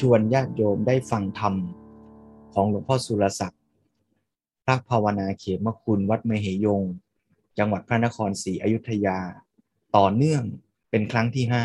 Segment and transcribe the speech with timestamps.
[0.00, 1.54] ชวนญาติโยมได้ฟังธรรม
[2.54, 3.62] ของหลวงพ่อสุรศักดิ์
[4.64, 6.82] พระภาวนาเขมคุณวัดมเหยง
[7.58, 9.18] จังหวัดพระนครศรีอยุธยา
[9.96, 10.42] ต่อเนื่อง
[10.90, 11.64] เป็นครั้งที่ห้า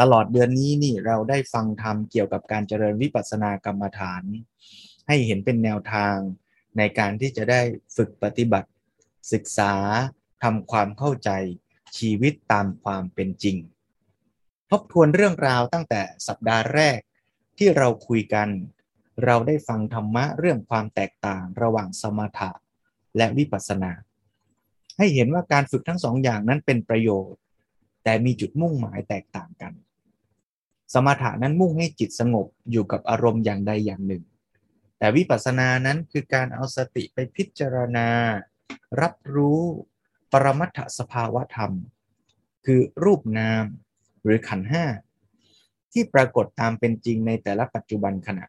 [0.00, 4.22] ตลอดเดือนนี้นี่เราได้ฟังธรรมเกี่ยวกับการเจริญวิปัสสนากรรมฐาน
[5.06, 6.16] ให้เห็นเป็นแนวทาง
[6.78, 7.60] ในการที่จะได้
[7.96, 8.70] ฝึกปฏิบัติ
[9.32, 9.74] ศึกษา
[10.42, 11.30] ทำความเข้าใจ
[11.98, 13.56] ชีวิตตามความเป็นจริง
[14.70, 16.98] ทบทวนเรื่องราวตั้งแต่สัปดาห์แรก
[17.64, 18.48] ที่เราคุยกัน
[19.24, 22.50] เราได้ฟังธรรมะเรื่องความแตกต่างระหว่างสมถะ
[23.16, 23.92] และวิปัสสนา
[24.98, 27.40] ให้เห็นว่าการฝึกทั้งสองอย่างนั้นเป็นประโยชน์
[28.04, 29.72] แต่มีจุดมุ่งหมายแตกต่างกัน
[30.94, 34.24] สมถะนั้นมุ่งให้จิตสงบอยู่กับอารมณ์อย่างใดอย่างหนึ่ง
[34.98, 38.08] แต่วิปัสสนานั้นคือการเอาสติไปพิจารณา
[39.00, 39.60] รับรู้
[40.32, 41.72] ปรมัตถสภาวะธรรม
[42.66, 43.64] คือรูปนาม
[44.22, 44.84] หรือขันห้า
[45.92, 48.44] ที่ปรากฏตามเป็นจริงในแต่ละปัจจุบันขณะ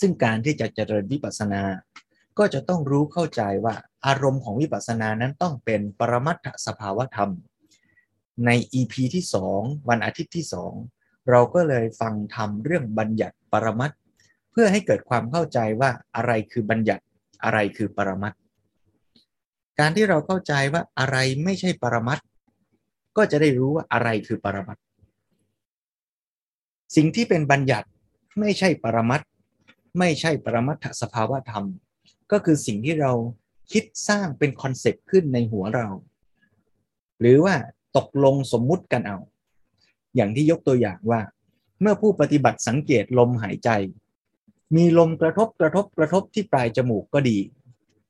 [0.00, 1.62] ซึ่งการที่จะเจริญวิปัสสนา
[2.38, 3.74] ก็จะต้องรู้เข้าใจว่า
[4.06, 7.30] อารมณ์ของวิปัสสนานั้นต้องเป็นปรมัตถสภาวธรรม
[8.46, 9.24] ใน EP ที่
[9.56, 10.44] 2 วันอาทิตย์ที่
[10.88, 13.90] 2 เราก็เลยฟังทำเรื่องบัญญัติปรมัต
[14.50, 17.04] เพื่อให้เกิดความเข้าใจว่าอะไรคือบัญญัติ
[17.44, 18.32] อะไรคือปรมัต
[19.78, 22.18] การที่เราเข้าใจว่าอะไรไม่ใช่ปรมัต
[23.16, 24.76] ก็จะได้รู้ว่าอะไรคือปรมัต
[26.94, 27.88] สิ่งที่เป็นบัญญัติ
[28.40, 29.20] ไม่ใช่ปรมัต
[29.98, 31.64] ไม่ใช่ปรมัตถสภาวะธรรม
[32.32, 33.12] ก็คือสิ่งที่เรา
[33.72, 35.88] คิดสร้างเป็นคอนเซปต์ขึ้นในหัวเรา
[37.20, 37.54] หรือว่า
[37.96, 39.18] ตกลงสมมุติกันเอา
[40.16, 41.20] อย่างที่ยกตัวอย่างว่า
[41.80, 43.70] เมื่อผู้ปฏิบัติสังเกตลมหายใจ
[44.76, 47.38] มีลมกระทบกระทบกระทบที่ปลายจมูกก็ดี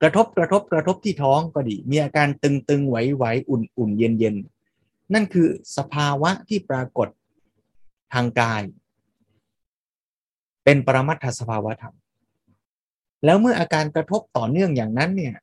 [0.03, 4.36] กระทบกระทบกระทบที่ท้องก็ดี มีอาการตึงตึงไหวไหวอุ่นอุ่นเย็นเย็น
[5.15, 7.09] นั่นคือสภาวะที่ปรากฏ
[8.15, 8.62] ทางกาย
[10.65, 11.97] เป็นปรมัตถสภาวธรรม
[13.25, 15.34] แล้วเมื่ออาการกระทบต่อเนื่องอย่างนั้นเนี่ย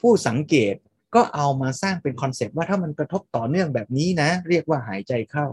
[0.00, 0.74] ผู้สังเกต
[1.14, 5.46] ก็เอามาสร้างเป็นคอนเซปต์ว่าถ้ามันกระทบต่อเนื่องแบบนี้นะ เรียกว่าหายใจเข้า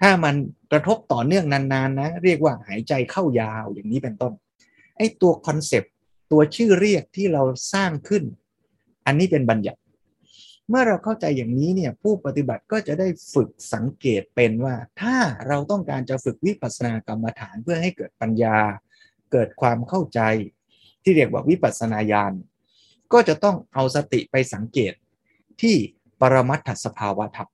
[0.00, 0.34] ถ้ามัน
[0.72, 4.32] กระทบต่อเนื่องนานๆนะ เรียกว่าหายใจเข้ายาวอย่างนี้เป็นต้น
[4.96, 5.92] ไอ้ตัวคอนเซปต์
[6.32, 8.24] ตัวชื่อเรียกที่เราสร้างขึ้น
[9.06, 9.80] อันนี้เป็นบัญญัติ
[10.68, 15.16] เมื่อเราเข้าใจอย่างนี้เนี่ยผู้ปฏิบัติก็จะได้ฝึกสังเกตเป็นว่า ถ้า
[15.48, 18.58] เราต้องการจะฝึกวิปัสสนากรรมฐานเพื่อให้เกิดปัญญา
[19.32, 20.20] เกิดความเข้าใจ
[21.02, 22.34] ที่เรียกว่าวิปัสสนาญาณ
[23.12, 24.92] ก็จะต้องเอาสติไปสังเกต
[25.62, 25.76] ที่
[26.20, 27.50] ปรมัตถสภาวะธรรม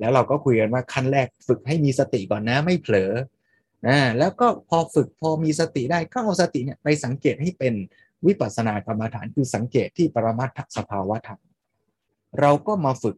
[0.00, 3.12] แล้วเราก็คุยกันว่าขั้นแรกฝึกให้มีสติก่อนนะไม่เผลอ
[3.86, 7.74] นะแล้วก็พอฝึกพอมีสติได้ก็เอาสติเนี่ยไปสังเกตให้เป็น
[8.26, 11.40] วิปัสสนากรรมฐานคือสังเกตที่ปรมัตถสภาวะธรรม
[12.40, 13.16] เราก็มาฝึก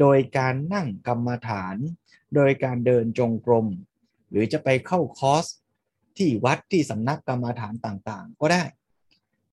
[0.00, 1.76] โดยการนั่งกรรมฐาน
[2.34, 3.66] โดยการเดินจงกรม
[4.30, 5.46] หรือจะไปเข้าคอร์ส
[6.16, 8.64] ที่วัดที่สำนักกรรมฐานต่างๆ ก็ได้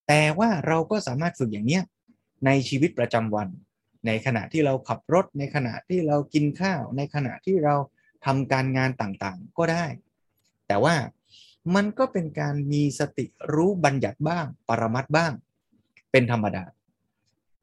[0.07, 1.83] แต่ว่าเราก็สามารถฝึกอย่างเนี้ย
[2.45, 3.47] ในชีวิตประจำวัน
[4.07, 7.75] ในขณะที่เราขับรถ ในขณะที่เรากินข้าว ในขณะที่เรา
[8.25, 9.85] ทำการงานต่างๆ ก็ได้
[10.67, 10.95] แต่ว่า
[11.75, 15.31] มันก็เป็นการมีสติรู้บัญญัติบ้าง ปรมัตบ้าง
[16.11, 16.63] เป็นธรรมดา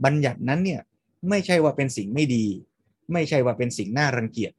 [0.05, 0.83] บัญญัตินั้นเนี่ย
[1.29, 2.47] ไม่ใช่ว่าเป็นสิ่งไม่ดี
[3.13, 4.53] ไม่ใช่ว่าเป็นสิ่งน่ารังเกียจ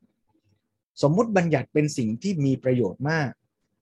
[1.02, 3.30] สมมุติบัญญัติเป็นสิ่งที่มีประโยชน์มาก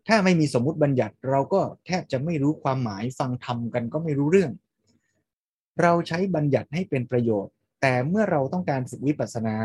[0.08, 4.52] ถ้าไม่มีสมมุติบัญญัติเราก็แทบจะไม่รู้ความหมายฟังธรรมกันก็ไม่รู้เรื่อง
[5.82, 9.56] เราใช้บัญญัติให้เป็นประโยชน์ แต่เมื่อเราต้องการฝึกวิปัสสนา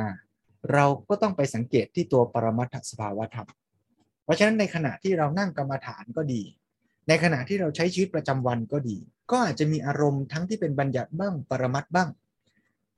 [0.72, 3.48] เราก็ต้องไปสังเกตที่ตัวปรมัตถสภาวธรรม
[4.24, 6.42] เพราะฉะนั้นในขณะที่เรานั่งกรรมฐานก็ดี
[7.08, 8.98] ในขณะที่เราใช้ชีวิตประจำวันก็ดี
[9.30, 12.08] ก็อาจจะมีอารมณ์ทั้งที่เป็นบัญญัติบ้างปรมัตบ้าง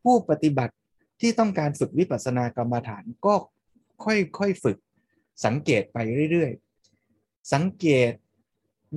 [0.06, 0.74] ผู้ปฏิบัติ
[1.20, 3.34] ที่ต้องการฝึกวิปัสสนากรรมฐานก็
[4.04, 4.78] ค่อยๆฝึก
[5.44, 5.98] สังเกตไป
[6.30, 8.12] เรื่อยๆ สังเกต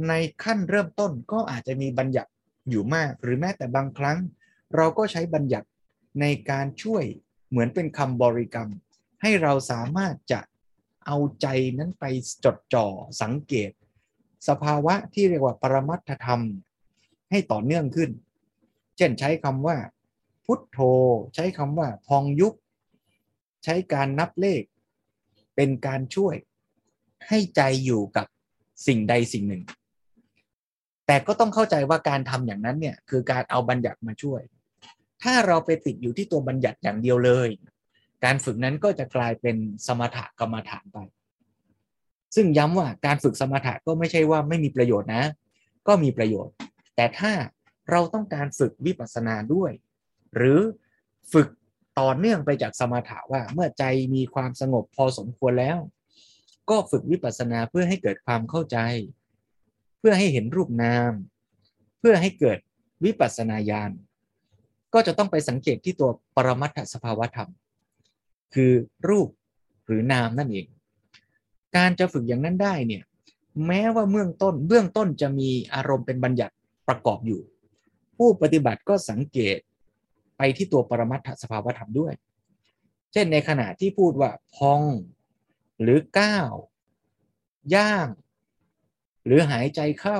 [0.07, 0.13] ใน
[0.43, 2.31] ขั้นเริ่มต้นก็อาจจะมีบัญญัติ
[2.69, 4.17] อยู่มาก หรือแม้แต่บางครั้ง
[4.75, 5.67] เราก็ใช้บัญญัติ
[6.21, 7.03] ในการช่วย
[7.49, 8.69] เหมือนเป็นคำบริกรรม
[9.21, 10.39] ให้เราสามารถจะ
[11.05, 11.47] เอาใจ
[11.77, 12.05] นั้นไป
[12.45, 12.87] จดจ่อ
[13.21, 13.71] สังเกต
[14.47, 16.41] สภาวะที่เรียกว่าปรมัตถธรรม
[17.31, 18.09] ให้ต่อเนื่องขึ้น
[18.97, 19.77] เช่นใช้คำว่า
[20.51, 20.79] พุทโธ
[21.35, 22.53] ใช้คำว่าพองยุบ
[23.63, 24.63] ใช้การนับเลข
[25.55, 26.35] เป็นการช่วย
[27.27, 28.25] ให้ใจอยู่กับ
[28.87, 29.63] สิ่งใดสิ่งหนึ่ง
[31.07, 34.41] แต่ก็ต้องเข้าใจว่าการทำอย่างนั้นเนี่ยคือการเอาบัญญัติมาช่วย
[35.23, 37.49] ถ้าเราไปติดอยู่ที่ตัวบัญญัติอย่างเดียวเลย
[38.25, 39.55] การฝึกนั้นก็จะกลายเป็น
[39.87, 40.97] สมถะกรรมฐานไป
[42.35, 45.23] ซึ่งย้ำว่าการฝึกสมถะก็ไม่ใช่ว่าไม่มีประโยชน์นะ
[45.87, 46.53] ก็มีประโยชน์
[46.95, 47.31] แต่ถ้า
[47.91, 49.73] เราต้องการฝึกวิปัสสนาด้วย
[50.35, 50.59] หรือ
[51.33, 51.47] ฝึก
[51.99, 53.83] ต่อเนื่องไปจากสมถะว่าเมื่อใจ
[54.15, 55.77] มีความสงบพอสมควรแล้ว
[56.69, 58.77] ก็ฝึกวิปัสสนาเพื่อให้เกิดความเข้าใจ
[59.99, 61.11] เพื่อให้เห็นรูปนาม
[61.99, 62.57] เพื่อให้เกิด
[63.05, 63.91] วิปัสสนาญาณ
[64.93, 67.49] ก็จะต้องไปสังเกตที่ตัวปรมัตถสภาวธรรม
[68.53, 68.71] คือ
[69.09, 69.29] รูป
[69.85, 70.67] หรือนามนั่นเอง
[71.75, 73.03] การจะฝึกอย่างนั้นได้เนี่ย
[73.67, 76.53] แม้ว่าเบื้องต้นเบื้องต้นจะมีอารมณ์เป็นบัญญัติ
[76.87, 77.41] ประกอบอยู่
[78.17, 79.57] ผู้ปฏิบัติก็สังเกต
[80.39, 82.13] ไปที่ตัวปรมัตถสภาวธรรมด้วย
[83.13, 84.81] เช่นในขณะที่พูดว่าพอง
[85.81, 86.51] หรือก้าว
[87.75, 88.07] ย่าง
[89.25, 90.19] หรือหายใจเข้า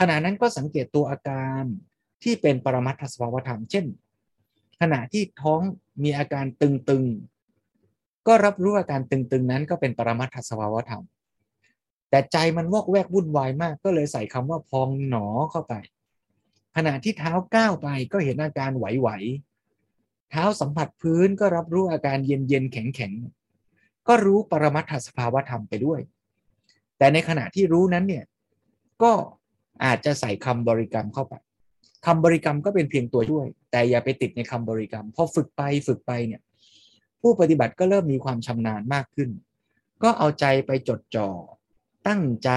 [0.00, 1.62] ขณะนั้นก็สังเกตตัวอาการ
[2.22, 3.86] ที่เป็นปรมัตถสภาวธรรม เช่น
[4.80, 5.60] ขณะที่ท้อง
[6.02, 11.04] มีอาการตึงๆ ก็รับรู้อาการตึงๆ นั้นก็เป็นปรมัตถสภาวธรรม
[12.10, 15.74] แต่ใจมันวอกแวกวุ่นวายมาก ก็เลยใส่คำว่าพองหนอเข้าไป
[16.76, 26.00] ขณะที่เท้าก้าวไปก็เห็นอาการไหวๆเท้าสัมผัสพื้นก็รับรู้อาการเย็นๆแข็งๆก็รู้ปรมัตถสภาวธรรมไปด้วย
[26.98, 28.24] แต่ในขณะที่รู้นั้นเนี่ย
[29.02, 29.12] ก็
[29.84, 31.34] อาจจะใส่คำบริกรรมเข้าไป
[32.06, 36.40] คำบริกรรมก็เป็นเพียงตัวช่วย แต่อย่าไปติดในคำบริกรรมพอฝึกไปฝึกไปเนี่ย
[37.20, 39.30] ผู้ปฏิบัติก็เริ่มมีความชำนาญมากขึ้น
[40.02, 41.28] ก็เอาใจไปจดจ่อ
[42.08, 42.50] ตั้งใจ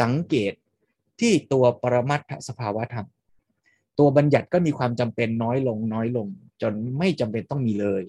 [0.00, 0.52] สังเกต
[1.20, 3.06] ที่ตัวปรมัตถสภาวธรรม
[3.98, 6.28] ตัวบัญญัติก็มีความจำเป็นน้อยลงน้อยลง
[6.62, 8.04] จนไม่จำเป็นต้องมีเลย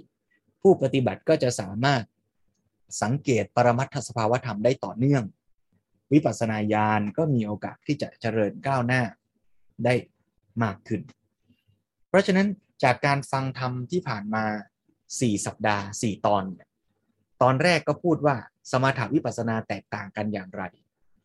[0.62, 2.04] ผู้ปฏิบัติก็จะสามารถ
[3.02, 5.24] สังเกตปรมัตถสภาวธรรมได้ต่อเนื่อง
[6.14, 9.02] วิปัสสนาญาณก็มีโอกาสที่จะเจริญก้าวหน้า
[9.86, 9.94] ได้
[10.64, 11.02] มากขึ้น
[12.10, 12.48] เพราะฉะนั้น
[12.84, 14.46] จากการฟังธรรมที่ผ่านมา
[14.96, 16.44] 4 สัปดาห์ 4 ตอน
[17.42, 18.36] ตอนแรกก็พูดว่า
[18.72, 20.64] สมถาวิปัสสนาแตกต่างกันอย่างไร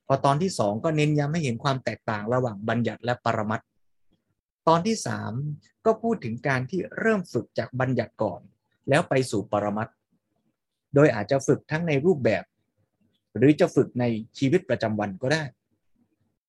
[0.07, 3.61] พอตอนที่สองก็เน้นย้ำให้เห็นความแตกต่างระหว่างบัญญัติและปรมัต
[4.69, 5.33] ตอนที่สาม
[5.87, 8.41] ก็พูดถึงการที่เริ่มฝึกจากบัญญัติก่อน
[8.89, 9.89] แล้วไปสู่ปรมัต
[10.95, 12.45] โดยอาจจะฝึกทั้งในรูปแบบ
[13.37, 14.05] หรือจะฝึกใน
[14.39, 15.45] ชีวิตประจำวันก็ได้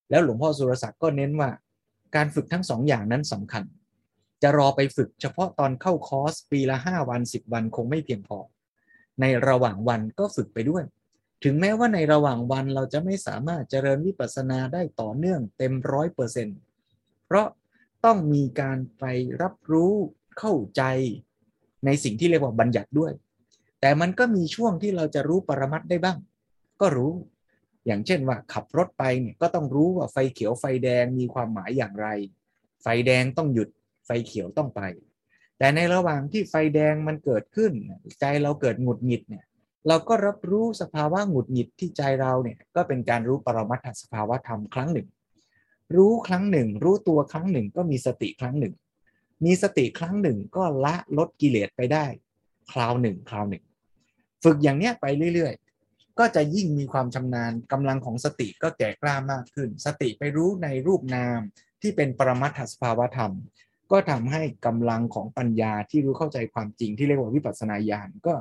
[0.10, 1.50] แล้วหลวงพ่อสุรศักดิ์ก็เน้นว่า
[2.16, 3.64] การฝึกทั้งสองอย่างนั้นสำคัญ
[4.44, 8.38] จะรอไปฝึกเฉพาะตอนเข้าคอร์สปีละห้าวันสิบวันคงไม่เพียงพอ
[9.22, 10.84] ในระหว่างวันก็ฝึกไปด้วย
[11.44, 16.58] ถึงแม้ว่าในระหว่างวันเราจะไม่สามารถเจริญวิปัสสนาได้ต่อเนื่องเต็มร้อยเปอร์เซ็นต์
[17.26, 17.48] เพราะ
[18.06, 19.04] ต้องมีการไป
[19.42, 19.94] รับรู้
[20.40, 20.84] เข้าใจ
[21.86, 23.14] ในสิ่งที่เรียกว่าบัญญัติด้วย
[23.82, 26.18] แต่มันก็มีช่วงที่เราจะรู้ปรมัตได้บ้าง
[26.82, 27.14] ก็รู้
[27.86, 32.08] อย่างเช่นว่าขับรถไปเนี่ยก็ต้องรู้ว่าไฟเขียวไฟแดงมีความหมายอย่างไร
[32.84, 33.70] ไฟแดงต้องหยุด
[34.06, 34.82] ไฟเขียวต้องไป
[35.58, 37.72] แต่ในระหว่างที่ไฟแดงมันเกิดขึ้น
[38.20, 39.46] ใจเราเกิดหงุดหงิดเนี่ย
[39.88, 45.08] เราก็รับรู้สภาวะหงุดหงิดที่ใจเราเนี่ยก็เป็นการรู้ปรมัตถสภาวะธรรมครั้งหนึ่ง
[45.96, 48.74] รู้ครั้งหนึ่ง รู้ตัวครั้งหนึ่งก็มีสติครั้งหนึ่ง
[49.46, 52.06] มีสติครั้งหนึ่งก็ละลดกิเลสไปได้
[52.72, 53.64] คราวหนึ่งคราวหนึ่ง
[54.44, 61.40] ฝึกอย่างเนี้ยไปเรื่อยๆ ก็จะยิ่งมีความชำนาญกำลังของสติก็แก่กล้ามากขึ้น สติไปรู้ในรูปนาม
[61.82, 63.34] ที่เป็นปรมัตถสภาวะธรรม
[63.92, 68.34] ก็ทำให้กำลังของปัญญาที่รู้เข้าใจความจริงที่เรียกว่าวิปัสสนาญาณก็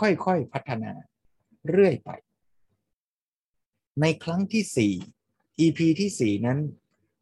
[0.00, 0.92] ค่อยๆพัฒนา
[1.70, 2.10] เรื่อยไป
[4.00, 6.58] ในครั้งที่ 4 EP ที่ 4 นั้น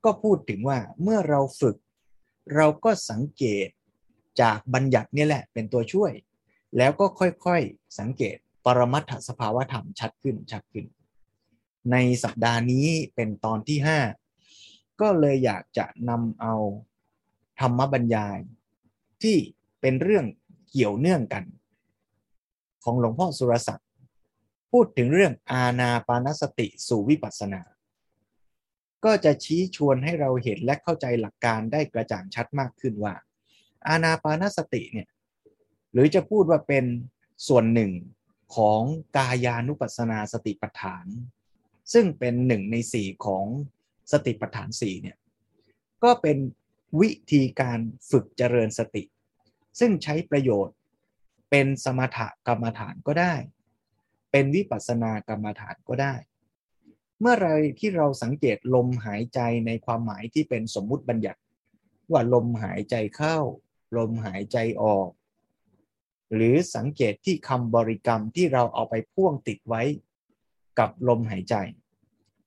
[0.04, 1.76] ก็พูดถึงว่าเมื่อเราฝึก
[2.54, 3.68] เราก็สังเกต
[4.40, 6.12] จากบัญญัตินี่แหละเป็นตัวช่วย
[6.76, 10.86] แล้วก็ค่อยๆสังเกตปรมัตถสภาวธรรมชัดขึ้นชัดขึ้น
[11.92, 13.78] ในสัปดาห์นี้เป็นตอนที่
[14.40, 16.54] 5 ก็เลยอยากจะนำเอา
[17.60, 18.38] ธรรมบรรยาย
[19.22, 19.36] ที่
[19.80, 20.26] เป็นเรื่อง
[20.70, 21.44] เกี่ยวเนื่องกัน
[22.84, 23.88] ของหลวงพ่อสุรศักดิ์
[24.72, 27.62] พูดถึงเรื่องอาณาปานสติสู่วิปัสสนา
[29.04, 33.14] ก็จะชี้ชวนให้เราเห็นและเข้าใจหลักการได้กระจ่างชัดมากขึ้นว่า
[33.88, 35.08] อาณาปานสติเนี่ย
[35.92, 36.84] หรือจะพูดว่าเป็น
[37.48, 37.92] ส่วนหนึ่ง
[38.56, 38.82] ของ
[39.16, 41.06] กายานุปัสสนาสติปัฏฐาน
[41.92, 43.46] ซึ่งเป็นหนึ่งในสี่ของ
[44.12, 45.16] สติปัฏฐานสี่เนี่ย
[46.04, 46.38] ก็เป็น
[47.00, 47.78] วิธีการ
[48.10, 49.02] ฝึกเจริญสติ
[49.80, 50.76] ซึ่งใช้ประโยชน์
[51.54, 53.34] เป็นสมถกรรมฐานก็ได้
[54.30, 56.14] เป็นวิปัสสนากรรมฐานก็ได้
[57.20, 61.40] เมื่อไรที่เราสังเกตลมหายใจในความหมายที่เป็นสมมุติบัญญัติ
[62.12, 63.38] ว่าลมหายใจเข้า
[63.96, 65.08] ลมหายใจออก
[66.34, 69.82] หรือสังเกตที่คำบริกรรมที่เราเอาไปพ่วงติดไว้
[70.78, 71.54] กับลมหายใจ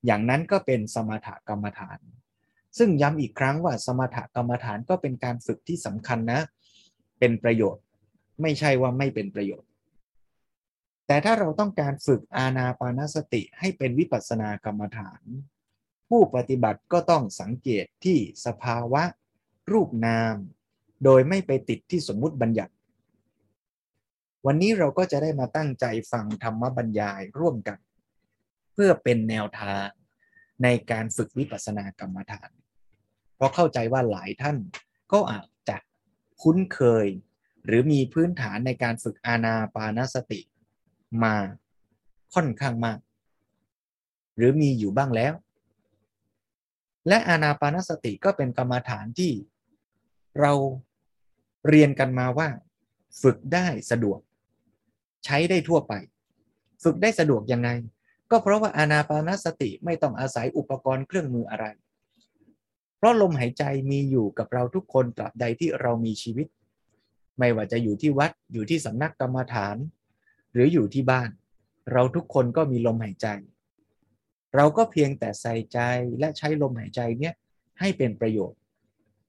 [0.05, 1.99] อย่างนั้นก็เป็นสมถกรรมฐาน
[2.77, 6.41] ซึ่งย้ำอีกครั้งว่าสมถกรรมฐานก็เป็นการฝึกที่สำคัญนะ
[7.19, 7.84] เป็นประโยชน์
[8.41, 9.69] ไม่ใช่ว่าไม่เป็นประโยชน์
[11.07, 15.21] แต่ถ้าเราต้องการฝึกอาณาปานสติให้เป็นวิปัสสนากรรมฐาน
[16.09, 19.03] ผู้ปฏิบัติก็ต้องสังเกตที่สภาวะ
[19.71, 20.35] รูปนาม
[21.03, 22.73] โดยไม่ไปติดที่สมมุติบัญญัติ
[24.45, 27.79] วันนี้เราก็จะได้มาตั้งใจฟังธรรมบรรยายร่วมกัน
[28.73, 29.87] เพื่อเป็นแนวทาง
[30.63, 32.49] ในการฝึกวิปัสสนากรรมฐาน
[33.35, 34.57] เพราะเข้าใจว่าหลายท่าน
[35.11, 35.77] ก็อาจจะ
[36.41, 37.05] คุ้นเคย
[37.65, 40.39] หรือมีพื้นฐานในการฝึกอาณาปานสติ
[41.23, 41.35] มา
[42.33, 42.99] ค่อนข้างมาก
[44.37, 45.33] หรือมีอยู่บ้างแล้ว
[47.07, 49.31] และอาณาปานสติก็เป็นกรรมฐานที่
[50.39, 50.53] เรา
[51.67, 52.49] เรียนกันมาว่า
[53.21, 54.19] ฝึกได้สะดวก
[55.25, 55.93] ใช้ได้ทั่วไป
[56.83, 57.69] ฝึกได้สะดวกยังไง
[58.31, 61.65] ก็เพราะว่าอานาปานสติไม่ต้องอาศัยอุปกรณ์เครื่องมืออะไร
[62.97, 66.47] เพราะลมหายใจมีอยู่กับเราทุกคนตราบใดที่เรามีชีวิต
[67.39, 69.77] ไม่ว่าจะอยู่ที่วัดอยู่ที่สำนักกรรมฐาน
[70.53, 71.29] หรืออยู่ที่บ้าน
[71.91, 73.27] เราทุกคนก็มีลมหายใจ
[74.55, 75.79] เราก็เพียงแต่ใส่ใจ
[76.19, 77.33] และใช้ลมหายใจเนี้ย
[77.79, 78.59] ให้เป็นประโยชน์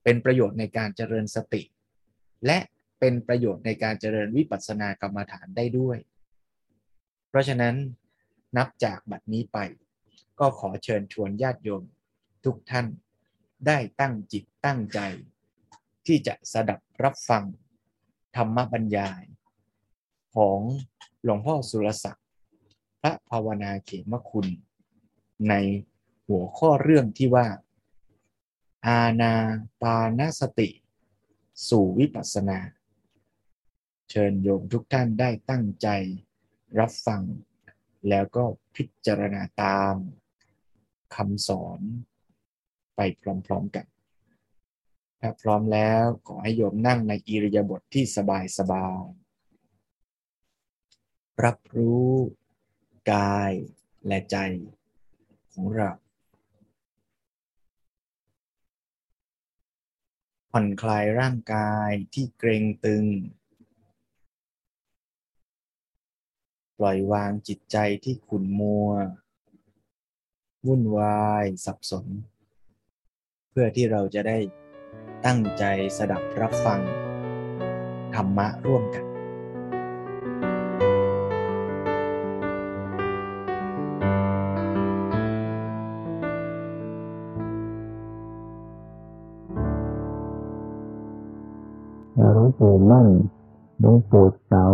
[0.05, 1.63] เป็นประโยชน์ในการเจริญสติ
[2.47, 2.59] และ
[3.01, 5.99] เป็นประโยชน์ในการเจริญวิปัสสนากรรมฐานได้ด้วย
[7.29, 7.75] เพราะฉะนั้น
[8.57, 9.59] นับจากบัดนี้ไป
[10.41, 11.83] ก็ขอเชิญชวนญาติโยม
[12.45, 12.87] ทุกท่าน
[13.67, 15.01] ได้ตั้งจิตตั้งใจ
[16.07, 17.45] ที่จะสดับรับฟัง
[18.37, 19.23] ธรรมบรรยาย
[20.35, 20.61] ของ
[21.23, 22.27] หลวงพ่อสุรศักดิ์
[23.03, 24.49] พระภาวนาเขมคุณ
[25.49, 25.55] ใน
[26.29, 27.47] หัวข้อเรื่องที่ว่า
[28.87, 29.35] อาณา
[29.83, 30.69] ปานสติ
[31.69, 32.59] สู่วิปัสสนา
[34.11, 35.89] เชิญโยมทุกท่านได้ตั้งใจ
[36.79, 37.23] รับฟัง
[38.09, 39.95] แล้วก็พิจารณาตาม
[41.15, 41.81] คำสอน
[42.97, 43.01] ไป
[43.47, 43.87] พร้อมๆกัน
[45.21, 48.19] ถ้าพร้อมแล้วขอให้โยมนั่งในอิริยาบถทที่ส
[48.71, 49.27] บายๆ
[51.45, 52.11] รับรู้
[53.13, 53.53] กาย
[54.07, 54.37] และใจ
[55.53, 55.91] ของเรา
[60.51, 63.05] ผ่อนคลายร่างกายที่เกร็งตึง
[66.79, 68.91] ปล่อยวางจิตใจที่ขุ่นมัว
[70.67, 72.07] วุ่นวายสับสน
[73.51, 74.39] เพื่อที่เราจะได้
[75.31, 75.65] ตั้งใจ
[75.99, 76.81] สดับรับฟัง
[78.15, 79.05] ธรรมะร่วมกัน
[92.35, 93.09] หลวงปู่มั่น
[93.81, 94.65] หลวงปู่เสา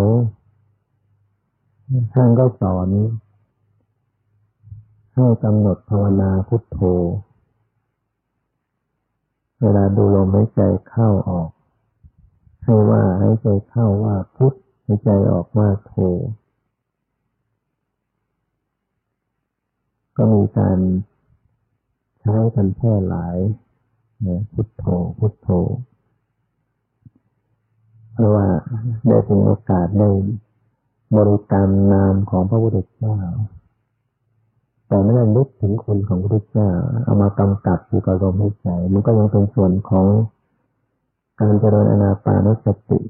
[2.15, 2.89] ท่านก็สอน
[5.15, 6.81] ให้กำหนดภาวนาพุทโธ
[9.62, 11.50] เวลาดูลมหายใจเข้าออก
[12.64, 14.52] ให้ว่าหายใจเข้าว่าพุท
[14.87, 15.95] หายใจออกว่าโธ
[20.16, 20.78] ก็มีการ
[22.21, 23.37] ใช้กันแพร่หลาย
[24.26, 24.85] นะพุทโธ
[25.19, 25.49] พุทโธ
[28.12, 28.47] เพราะว่า
[29.07, 30.11] ได้เป็นโอกาสได้
[31.16, 33.16] บริกรรมนามของพระพุทธเจ้า
[34.93, 36.71] แต่ไม่ได้นึกถึงคนของพระพุทธเจ้า
[37.05, 40.07] เอามากำกับอยู่กับลมหายใจมันก็ยังเป็นส่วนของ
[41.41, 43.01] การเจริญอนาปานสติ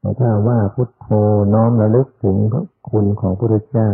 [0.00, 1.06] แต่ถ้าว่าพุทโธ
[1.54, 2.36] น้อมระลึกถึง
[2.90, 3.92] คุณของพระพุทธเจ้า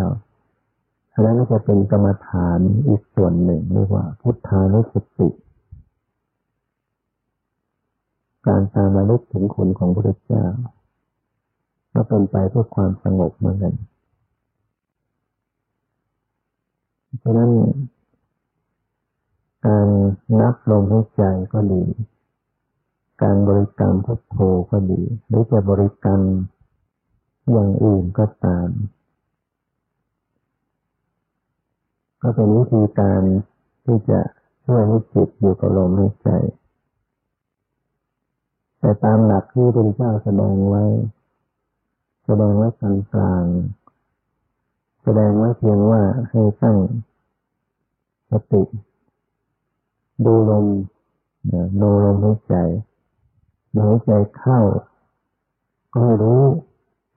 [1.12, 2.58] อันนั้นก็จะเป็นกรรมฐาน
[2.88, 5.28] อีกส่วนหนึ่งเรียกว่า พุทธานุสติ
[8.46, 10.44] การตามระลึกถึงคุณของพระพุทธเจ้า
[11.94, 13.74] ก็เป็นไปเพื่อความสงบเหมือนกัน
[17.18, 17.50] เพราะนั้น
[19.66, 19.88] การ
[20.40, 21.22] นับลมหายใจ
[21.52, 21.82] ก็ดี
[23.22, 24.36] การบริกรรมพุทโธ
[24.70, 26.20] ก็ดี หรือจะบริกรรม
[27.52, 28.68] อย่างอื่นก็ตาม
[32.22, 33.22] ก็เป็นวิธีการ
[33.84, 34.20] ที่จะ
[34.64, 36.28] ช่วยให้จิตอยู่กับลมหายใจ
[38.78, 40.84] แต่ตามหลักที่พระเจ้าแสดงไว้
[42.26, 43.44] แสดงไว้กลางกลาง
[45.02, 46.76] แสดงไว้เพียงว่าให้ตั้ง
[48.30, 48.62] สติ
[50.24, 50.66] ดูลม
[51.80, 52.54] ดูลมหายใจ
[53.84, 54.60] หายใจเข้า
[55.94, 56.42] ก็รู้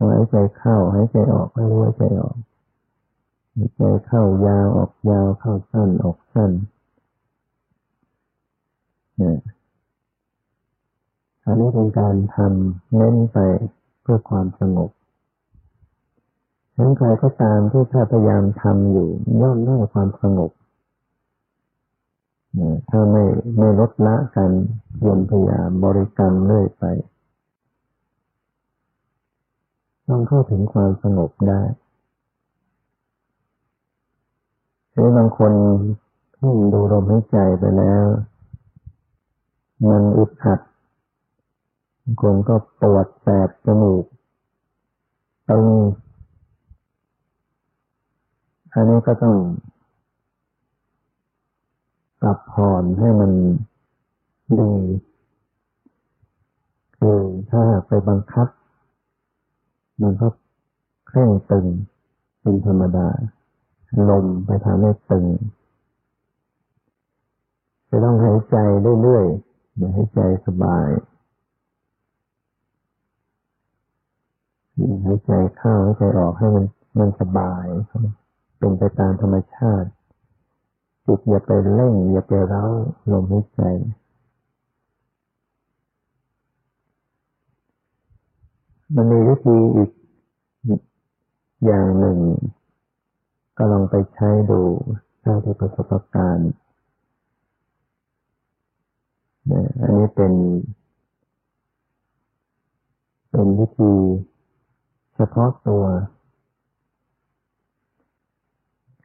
[0.02, 2.38] หายใจเข้าหายใจออกให้รู้หายใจออก
[3.56, 6.52] หายใจเข้ายาวออกยาวเข้าสั้นออกสั้น
[9.18, 9.38] เนี่ย
[11.46, 13.38] อันนี้เป็นการทำเน้นไป
[14.02, 14.90] เพื่อความสงบ
[16.76, 19.10] ฉั้นใครก็ตามที่พยายามทำอยู่
[19.42, 20.52] ย่อมได้ความสงบ
[22.90, 23.24] ถ้าไม่
[23.58, 24.52] ไม่ลดละกัน
[25.06, 26.84] ยมพยายามบริกรรมเรื่อยไป
[30.08, 31.62] ต้องเข้าถึงความสงบได้
[34.92, 35.54] หรือบางคน
[36.36, 38.04] ที่ดูลมหายใจไปแล้ว
[39.90, 40.60] มันอึดอัด
[42.02, 44.06] บางคนก็ปวดแสบจมูก
[45.50, 45.66] ตึง
[48.74, 49.36] อันนี้ก็ต้อง
[52.22, 53.32] ปรับผ่อนให้มัน
[54.60, 54.74] ดี
[56.98, 58.48] คือถ้าไปบังคับ
[60.02, 60.28] มันก็
[61.08, 61.66] เคร่งตึง
[62.42, 63.10] เป็นธรรมดา
[64.10, 65.26] ลมไปทำให้ตึง
[67.90, 68.56] จะต้องหายใจ
[69.02, 70.88] เรื่อยๆอย่าให้ใจสบาย
[75.06, 76.66] หายใจเข้าหายใจออกให้มัน
[77.00, 77.66] มันสบาย
[78.58, 79.90] เป็นไปตามธรรมชาติ
[81.06, 82.66] จิตอย่าไปเร่งอย่าไปเร้า
[83.12, 83.62] ลมหายใจ
[88.96, 89.92] มันมีวิธีอีก
[91.66, 92.18] อย่างหนึ่ง
[93.58, 94.62] ก็ลองไปใช้ดู
[95.24, 96.52] ถ้าที่ประสบการณ์
[99.82, 100.34] อันนี้เป็น
[103.32, 103.94] เป็นวิธี
[105.16, 105.84] เฉพาะตัว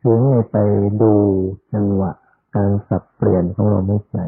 [0.09, 0.57] คือให้ไป
[1.03, 1.13] ดู
[1.73, 2.13] จังหวะ
[2.55, 4.19] การสับเปลี่ยนของลมหายใจ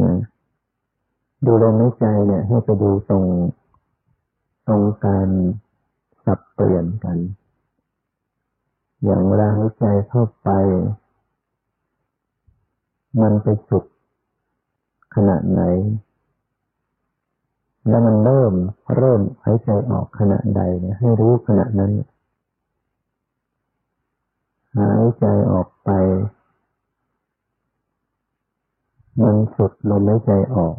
[0.00, 0.12] นะ
[1.44, 3.24] ดูลมหายใจเนี่ย ให้ไปดูตรง
[4.66, 5.28] ตรงการ
[6.24, 7.18] สับเปลี่ยนกัน
[9.04, 10.48] อย่างเวลาหายใจเข้าไป
[13.20, 13.84] มันไปสุด
[15.14, 15.62] ขนาดไหน
[17.88, 18.52] แล้วมันเริ่ม
[18.96, 21.92] เริ่มหายใจออกขณะใดเนี่ยให้รู้ขณะนั้น
[24.78, 25.90] หายใจออกไป
[29.20, 30.76] มันสุดลมหายใจออก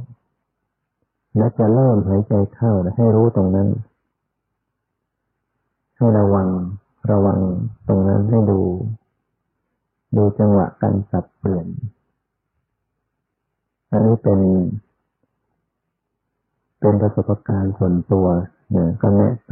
[1.38, 3.70] และจะเริ่มหายใจเข้าให้รู้ตรงนั้น
[5.96, 6.50] ให้ระวัง
[7.12, 7.40] ระวัง
[7.88, 8.62] ตรงนั้นให้ดู
[10.18, 11.68] ดูจังหวะการสับเปลี่ยน
[13.92, 14.40] อันนี้เป็น
[16.80, 18.28] เป็นประสบการณ์ส่วนตัว
[18.72, 19.52] เนี่ยก็แนะไป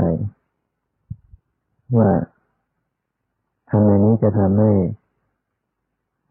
[1.98, 2.12] ว่า
[3.70, 4.72] ทำอย่างนี้จะทำให้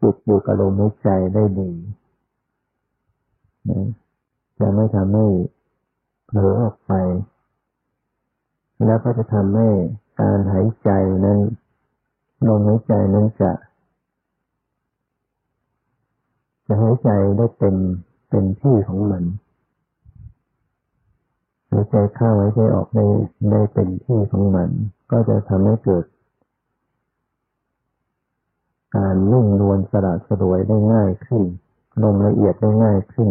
[0.01, 1.71] จิตอยู่กับลมหายใจได้ดี
[3.69, 3.87] นะ
[4.59, 5.27] จะไม่ทำให้
[6.25, 6.93] เผลอออกไป
[8.85, 9.69] แล้วก็จะทำให้
[10.19, 10.89] การหายใจ
[11.25, 11.39] นั้น
[12.47, 13.51] ลมหายใจนั้นจะ
[16.65, 17.75] จะหายใจได้เป็น
[18.29, 22.99] เป็นที่ของมันายใจเข้าหายใจออกใน
[23.49, 24.69] ในเป็นที่ของมัน
[25.11, 26.05] ก็จะทำให้เกิด
[28.95, 31.43] การนุ่งนวลสระสรวยได้ง่ายขึ้น
[32.03, 33.29] ลมละเอียดได้ง่ายขึ้น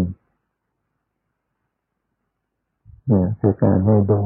[3.06, 4.22] เนี่ยคือการให้ดู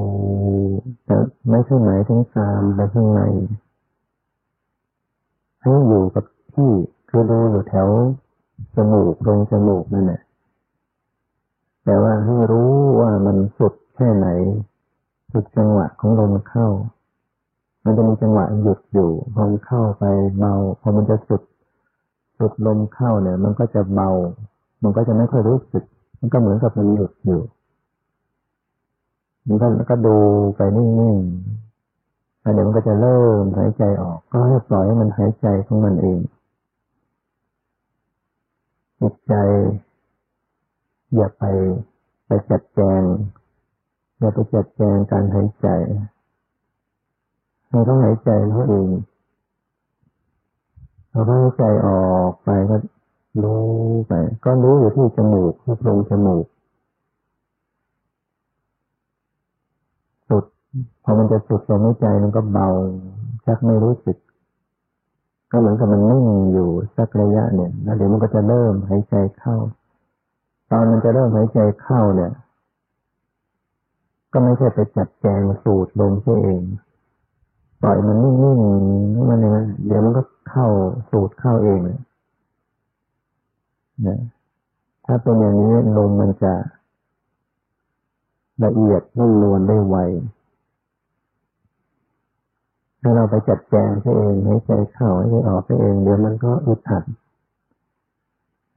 [1.04, 1.16] แต่
[1.50, 3.22] ไม่ใช่หมายถึงตามไปข้างใน
[5.62, 6.70] ให้อยู่กับที่
[7.08, 7.88] คือดูอยู่แถว
[8.74, 10.22] จมูกตรงจมูกนั่นแหละ
[11.84, 14.28] แต่ว่าให้รู้ว่ามันสุด ค่ไหน
[15.32, 16.66] สุดจังหวะของลมเข้า
[17.84, 20.04] มันจะมีจังหวะหยุดอยู่พอมันเข้าไป
[20.38, 21.42] เบาพอมันจะสุด
[22.38, 24.10] สุดลมเข้าเนี่ย มันก็จะเบา
[24.82, 25.84] มันก็จะไม่ค่อยรู้สึก
[26.20, 27.42] มันก็เหมือนกับมันหยุดอยู่
[29.46, 30.16] มันก็ก็ดู
[30.56, 36.18] ไปนิ่งๆแล้วเดี๋ยวมันก็จะเริ่มหายใจออก ก็ให้ปล่อยให้มันหายใจของมันเอง
[39.00, 39.34] จิตใจ
[41.14, 41.44] อย่าไป
[42.26, 43.02] ไปจัดแจง
[44.20, 45.68] อย่าไปจัดแจงการหายใจ
[47.70, 48.88] เราต้องหายใจเขาเอง
[51.10, 52.76] เราหายใจออกไปก็
[53.42, 53.62] รู้
[54.08, 54.12] ไป
[54.44, 56.46] ก็รู้อยู่ที่จมูกที่โพรงจมูก
[60.28, 60.44] สุด
[61.04, 62.68] พอมันจะสุดลมหายใจมันก็เบา
[63.44, 64.16] ชักไม่รู้สึก
[65.50, 69.56] ก็เหมือนกับมันนิ่งอยู่สักระยะเนี่ยแล้วเดี๋ยวมันก็จะเริ่มหายใจเข้า
[70.70, 72.32] ตอนมันจะเริ่มหายใจเข้าเนี่ย
[74.32, 76.62] ก็ไม่ใช่ไปจัดแจงสูตรลงเสียเอง
[77.82, 79.52] ปล่อยมันนิ่งๆมันเนี่ย
[79.86, 80.66] เดี๋ยวมันก็เข้า
[81.10, 81.80] สูตรเข้าเอง
[84.06, 84.20] นะ
[85.06, 86.54] ถ้าเป็นอย่างนี้ลมมันจะ
[88.64, 89.96] ละเอียดนุ่มนวลได้ไว
[93.00, 97.04] ถ้าเราไปจัดแจงเสียเองให้ใจเข้าให้ออกเสียเอง เดี๋ยวมันก็อึดอัด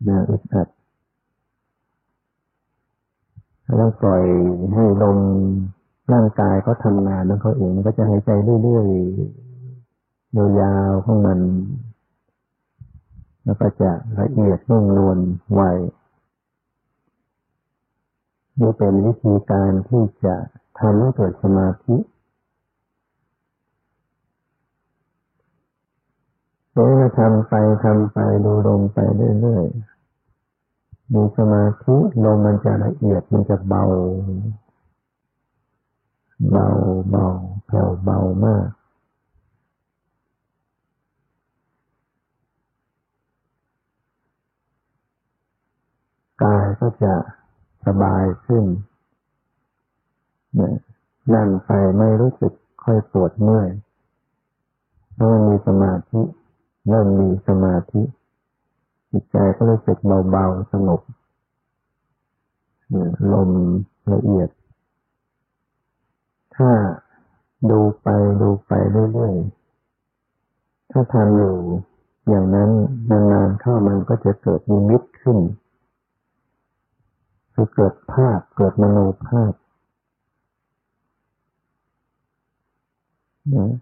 [0.08, 0.68] นะอึดอัด
[3.82, 4.24] ต้องปล่อย
[4.74, 5.18] ให้ลม
[6.14, 8.30] ร่างกายเขาทำงานแล้วเขาเองมันก็จะหายใจ
[8.64, 11.40] เรื่อยๆยาวๆของมัน
[13.46, 15.18] แล้วก็จะละเอียดนุ่มนวล
[15.54, 15.62] ไว
[18.60, 20.36] นี่เป็นวิธีการที่จะ
[20.80, 21.98] ทำให้เกิดสมาธิ
[26.72, 28.98] เมื่อทำไปทำไปดูลงไป
[29.42, 29.93] เรื่อยๆ
[31.14, 33.84] มีสมาธิลมมันจะละเอียดมันจะเบา
[36.52, 36.68] เบา
[37.10, 37.26] เบา
[37.66, 38.68] แผ่วเบามาก
[46.44, 47.14] กายก็จะ
[47.86, 48.66] สบายขึ้น
[50.56, 50.76] เนี่ย
[51.34, 53.70] นั่งไปไม่รู้สึกค่อยปวดเมื่อย
[55.14, 56.22] เพราะมีสมาธิ
[56.90, 58.02] เริ่มมีสมาธิ
[59.14, 59.98] จิตใจก็รู้สึก
[60.32, 61.02] เบาๆสงบ
[63.34, 63.50] ลม
[64.14, 64.50] ละเอียด
[66.56, 66.72] ถ้า
[67.70, 68.08] ดูไป
[68.42, 68.72] ดูไป
[69.14, 71.56] เรื่อยๆ ถ้าทำอยู่
[72.30, 72.70] อย่างนั้น
[73.10, 75.38] นานๆเข้ามันก็จะเกิดมีมิตขึ้น
[77.54, 78.98] คือเกิดภาพเกิดมโน
[79.28, 79.54] ภาพ
[83.56, 83.74] นะ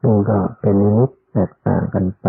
[0.00, 2.26] ซึ่งก็เป็นนิมิตแตกต่างกันไป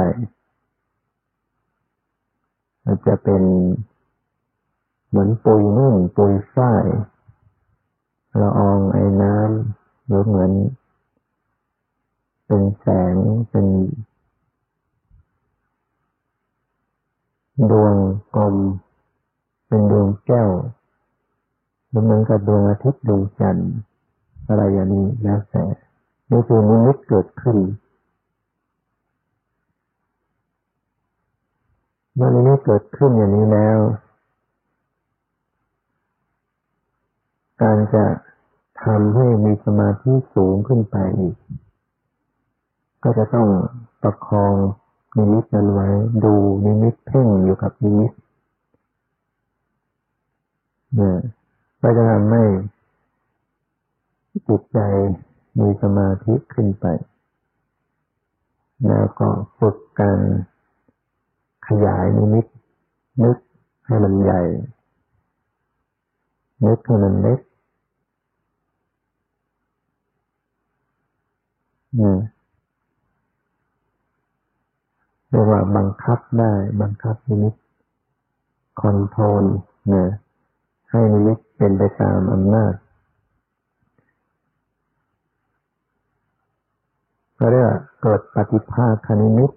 [2.85, 3.43] อาจจะเป็น
[5.07, 6.85] เหมือนปุยนุ่นปุยฝ้าย
[8.41, 10.51] ละอองไอ้น้ำหรือเหมือน
[12.45, 13.15] เป็นแสง
[13.49, 13.67] เป็น
[17.71, 17.95] ดวง
[18.35, 18.55] กลม
[19.67, 20.49] เป็นดวงแก้ว
[21.89, 23.71] หรือเหมือนกับดวงอาทิตย์ดวงจันทร์
[24.47, 25.63] อะไรอย่างนี้แล้วแต่
[26.29, 27.57] นี่คือนิมิตเกิดขึ้น
[32.10, 33.79] เมื่อนิมิตเกิดขึ้นอย่างนี้แล้ว
[37.61, 38.05] การจะ
[38.83, 41.35] ทำให้มีสมาธิสูงขึ้นไปอีก
[43.03, 43.47] ก็จะต้อง
[44.01, 44.55] ประคอง
[45.17, 45.87] นิมิตนั้นไว้
[46.23, 46.33] ดู
[46.65, 48.11] นิมิตเพ่งอยู่กับนิมิต
[50.95, 51.17] เนี่ย
[51.81, 52.43] ก็จะทำให้
[54.47, 54.79] จิตใจ
[55.59, 56.85] มีสมาธิขึ้นไป
[58.87, 59.27] แล้วก็
[59.59, 60.19] ฝึกการ
[61.73, 62.45] ขยายนิมิต
[63.23, 63.37] นึก
[63.85, 64.41] ให้มันใหญ่
[66.65, 67.39] นึกให้มันเล็ก
[71.95, 72.17] เนี่ย
[75.29, 77.55] เรียกว่าบังคับได้ บังคับนิมิต
[78.81, 79.45] control
[79.87, 80.07] เนี่ย
[80.89, 82.73] ให้นิมิตเป็นไปตามอำนาจ
[87.37, 87.69] ก็เรียก
[88.01, 89.51] เกิดปฏิภาคนิมิต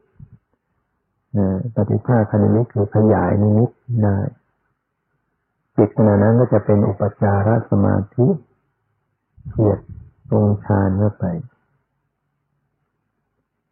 [1.74, 3.70] ปฏิภาคนิมิตคือขยายนิมิต
[4.02, 4.16] ได้
[5.76, 8.26] จิตขณะนั้นก็จะเป็นอุปจารสมาธิ
[9.50, 9.78] เฉียด
[10.30, 11.24] ตรงฌานเข้าไป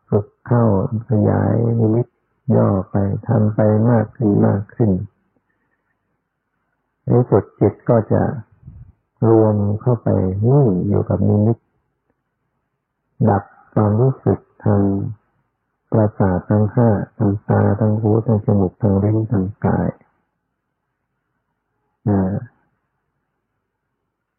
[0.08, 0.64] ฝึกเข้า
[1.10, 2.06] ขยายนิมิต
[2.56, 2.96] ย่อไป
[3.28, 4.90] ทำไปมากขึ้นมากขึ้น
[7.06, 8.22] ในสุดจิตก็จะ
[9.28, 10.08] รวมเข้าไป
[10.50, 11.58] นิ่อยู่กับนิมิต
[13.30, 13.42] ดับ
[13.74, 14.82] ความรู้สึกทาง
[15.92, 19.88] ประสาททั้งห้าทางตาทางหูทางจมูกทางลิ้นทางกาย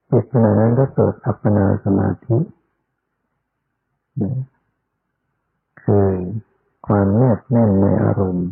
[0.10, 2.38] จิตขณะนั้นก็เกิดอัปปนาสมาธิ
[5.84, 6.10] คือ
[6.88, 8.50] ความแนบแน่นในอารมณ์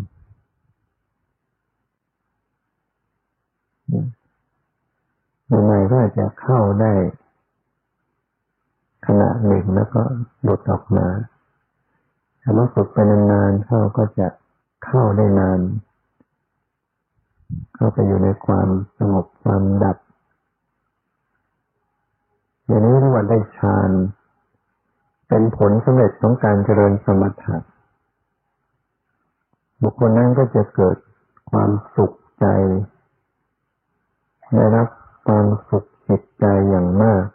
[5.52, 6.94] ยังไงก็จะเข้าได้
[9.06, 10.02] ขณะหนึ่งแล้วก็
[10.42, 11.08] หลุดออกมา
[12.42, 14.28] ถ้ามาฝึกไปนานๆเข้าก็จะ
[14.86, 15.60] เข้าได้นาน
[17.76, 19.98] เข้าไปอยู่ในความสงบความดับ
[22.66, 23.92] อย่างนี้เรียกว่าได้ฌาน
[25.28, 27.58] เป็นผลสำเร็จของการเจริญสมถะ
[29.82, 30.98] บุคคลนั้นก็จะเกิด
[31.52, 32.46] ความสุขใจ
[34.56, 34.88] ได้รับ
[35.28, 37.26] ความสุขจิตใจอย่างมาก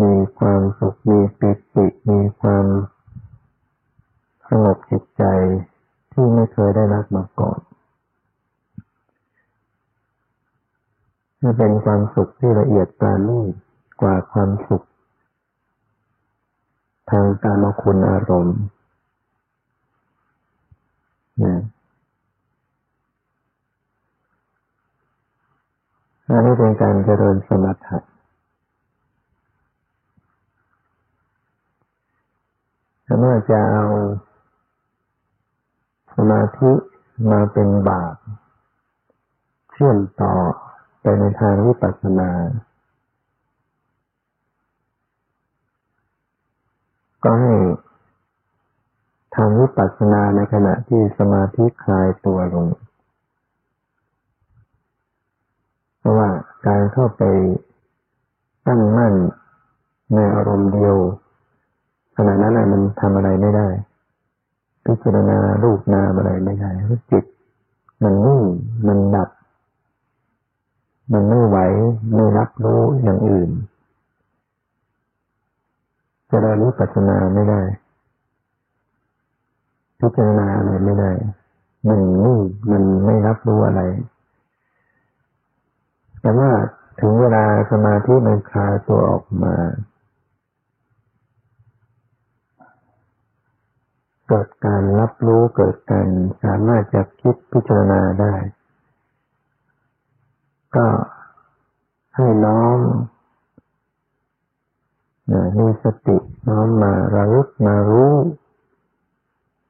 [0.00, 2.66] มีความสุขมีปิติมีความ
[4.48, 5.24] สงบจิตใจ
[6.12, 7.60] ที่ไม่เคยได้รับมาก่อน
[11.42, 13.52] จะเป็นความสุขที่ละเอียดปราณีต
[14.00, 14.82] กว่าความสุข
[17.10, 18.58] ทางการมคุณอารมณ์
[21.38, 21.60] เนี่ย
[26.28, 27.98] อันนี้เป็นการเจริญสมถะ
[33.06, 33.86] ถ้าเมื่อจะเอา
[36.14, 36.72] สมาธิ
[37.30, 38.14] มาเป็นบาป
[39.70, 40.34] เชื่อมต่อ
[41.00, 42.30] ไปในทางวิปัสสนา
[47.24, 47.54] ก็ให้
[49.34, 52.66] ทำวิปัสสนาในขณะที่สมาธิคลายตัวลง
[55.98, 56.28] เพราะว่า
[56.66, 57.22] การเข้าไป
[58.66, 59.14] ตั้งมั่น
[60.14, 60.96] ในอารมณ์เดียว
[62.16, 63.68] ขณะนั้นมันทำอะไรไม่ได้
[64.84, 67.24] พิจารณารูปนามอะไรไม่ได้ราจิต
[68.02, 68.42] มันนิ่ง
[68.86, 69.28] มันดับ
[71.12, 71.58] มันไม่ไหว
[72.14, 73.50] ไม่รับรู้อย่างอื่น
[76.30, 77.60] จะได้รู้ปัจนาไม่ได้
[80.00, 81.10] พิจารณาอะไรไม่ได้
[81.88, 83.82] มันนิ่งมันไม่รับรู้อะไร
[86.20, 86.50] แต่ว่า
[87.00, 89.54] ถึงเวลาสมาธิมันคลายตัวออกมา
[94.28, 96.08] เกิดการรับรู้เกิดการ
[96.42, 98.34] สามารถจะคิดพิจารณาได้
[100.76, 100.86] ก็
[102.16, 102.78] ให้น้อม
[105.58, 106.16] มีสติ
[106.48, 108.12] น้อมมาระลึกมารู้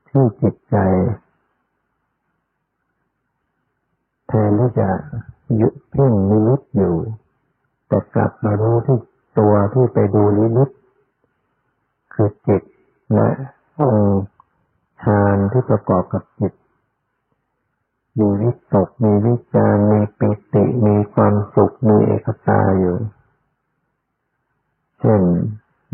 [0.08, 0.76] ที่จิตใจ
[4.28, 4.88] แทนที่จะ
[5.60, 6.94] ยุเพ่งนิมิตอยู่
[7.88, 8.98] แต่กลับมารู้ที่
[9.38, 10.68] ตัวที่ไปดูนิมิต
[12.14, 12.62] คือจิต
[13.14, 13.28] และ
[13.80, 14.22] องค์
[15.02, 16.52] ฌานที่ประกอบกับจิต
[18.18, 22.96] มีวิตก มีวิจารมีปิติ มีความสุข มีเอกตาอยู่
[25.00, 25.22] เช่น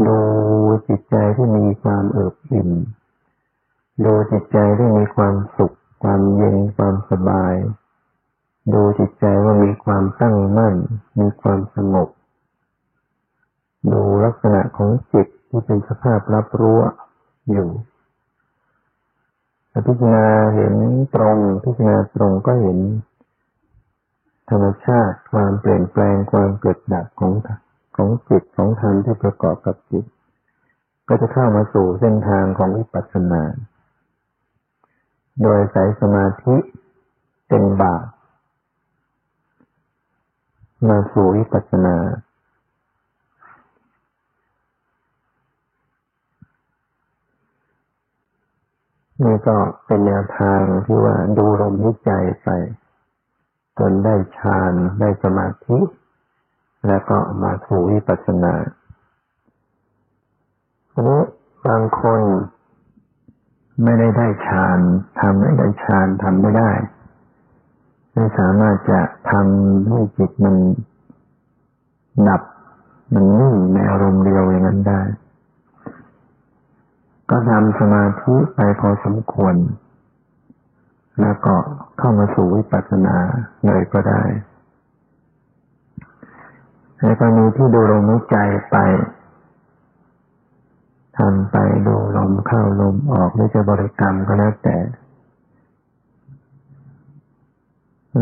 [0.07, 0.19] ดู
[0.89, 2.71] จิตใจที่มีความเอิบอิ่ม
[4.05, 7.55] ดูจิตใจที่มีความสุข ความเย็น ความสบาย
[8.75, 10.75] ดูจิตใจว่ามีความตั้งมั่น
[11.21, 12.09] มีความสงบ
[13.93, 16.79] ดูลักษณะของจิตที่เป็นสภาพรับรู้
[17.51, 17.69] อยู่
[19.87, 20.75] พิจารณาเห็น
[21.15, 22.79] ตรง พิจารณาตรงก็เห็น
[24.51, 27.33] ธรรมชาติความเปลี่ยนแปลงความเกิดดับของ
[27.97, 30.05] ของจิตของธรรมที่ประกอบกับจิต
[31.09, 33.43] ก็จะเข้ามาสู่เส้นทางของวิปัสสนา
[35.43, 36.57] โดยใส่สมาธิ
[37.49, 38.07] เป็นบาต
[40.89, 41.97] มาสู่วิปัสสนา
[49.25, 49.57] นี่ก็
[49.87, 52.11] เป็นแนวทางที่ว่าดูลมหายใจ
[52.43, 52.49] ไป
[53.79, 55.79] จนได้ฌานได้สมาธิ
[56.89, 58.55] แล้วก็มาถูวิปัสสนา
[60.91, 61.23] ทีนี้
[61.67, 62.21] บางคน
[63.83, 64.79] ไม่ได้ได้ฌาน
[65.21, 66.71] ทำไม่ได้ฌานทำไม่ได้
[68.15, 70.57] ไม่สามารถจะทำให้จิตมัน
[72.29, 72.43] ดับ
[73.13, 75.01] มันนิ่งในอารมณ์เดียวอย่างนั้นได้
[77.35, 79.55] ก็ทำสมาธิไปพอสมควร
[81.21, 81.55] แล้วก็
[81.99, 83.17] เข้ามาสู่วิปัสสนา
[83.67, 84.23] เลยก็ได้
[86.99, 88.37] ในกรณีที่ดูลมหายใจ
[88.71, 88.77] ไป
[91.19, 94.77] ทำไปดูลมเข้าลมออกหรือจะบริกรรมก็แล้วแต่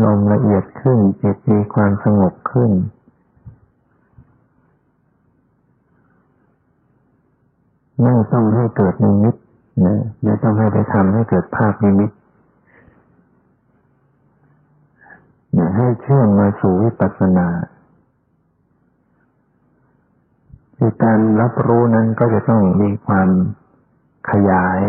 [0.03, 2.71] ลมละเอียดขึ้นจิตมีความสงบขึ้น
[8.01, 9.35] ไม่ต้องให้เกิดนิมิต
[9.85, 12.11] นะไม่ต้องให้ไปทำให้เกิดภาพนิมิต
[15.57, 17.47] นะให้เชื่อมมาสู่วิปัสสนา
[20.77, 23.29] คือการรับรู้นั้นก็จะต้องมีความ
[24.31, 24.79] ขยาย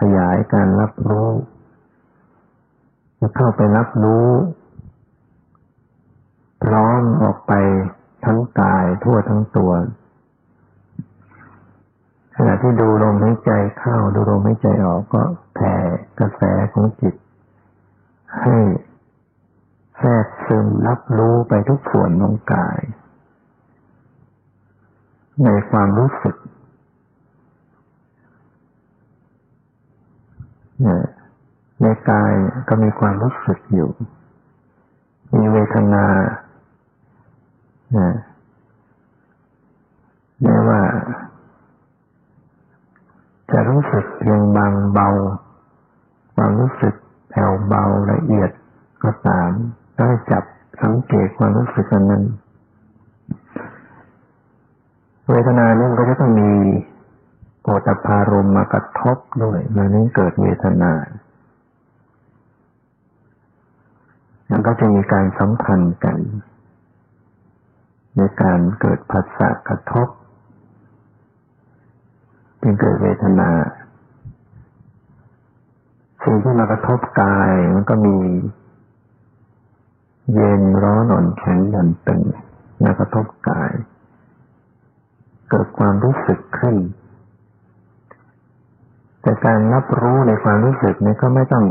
[0.00, 1.28] ขยายการรับรู้
[3.20, 4.28] จะเข้าไปรับรู้
[6.64, 7.52] พร้อมออกไป
[8.24, 9.72] ทั้งกายทั่วทั้งตัว
[12.42, 15.22] ขณะที่ดูลมหายใจเข้าดูลมหายใจออกก็
[15.54, 15.74] แผ่
[16.18, 17.14] กระแสของจิต
[18.40, 18.56] ให้
[19.98, 22.80] แทรกซึมรับรู้ไปทุกส่วนของกาย
[25.44, 26.36] ในความรู้สึก
[31.82, 32.32] ในกาย
[32.68, 33.90] ก็มีความรู้สึกอยู่
[35.34, 36.06] มีเวทนา
[37.92, 38.14] เนี่ย
[40.42, 40.80] แม้ว่า
[43.52, 45.08] จะรู้สึกเพียงบางเบา
[46.34, 46.94] ความรู้สึก
[47.30, 48.50] แผ่วเบาละเอียด
[49.04, 49.50] ก็ตาม
[49.98, 50.44] ก็จับ
[50.82, 52.24] สังเกตความรู้สึกนั้น
[55.28, 56.52] เวทนาเนี่ยก็จะต้องมี
[57.62, 60.92] โอตพารมมากระทบด้วยมันนี้เกิดเวทนา
[64.48, 66.18] แล้วก็จะมีการสัมพันธ์กัน
[68.16, 70.08] ในการเกิดภาษากระทบ
[72.60, 73.50] จึงเกิดเวทนา
[76.24, 78.16] สิ่งที่มากระทบกายมันก็มี
[80.34, 82.22] เย็นร้อนอ่อนแข็งหย่อนตึง
[82.82, 83.72] มากระทบกาย
[85.50, 86.76] เกิดความรู้สึกขึ้น
[89.22, 91.64] แต่การรับรู้ในความรู้สึกนี้ก็ไม่ต้อง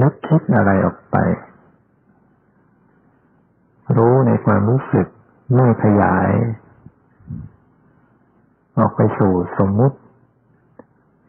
[0.00, 1.16] นึกคิดอะไรออกไป
[3.96, 5.06] รู้ในความรู้สึก
[5.54, 6.30] ไม่ขยาย
[8.80, 9.96] ออกไปสู่สมมุติ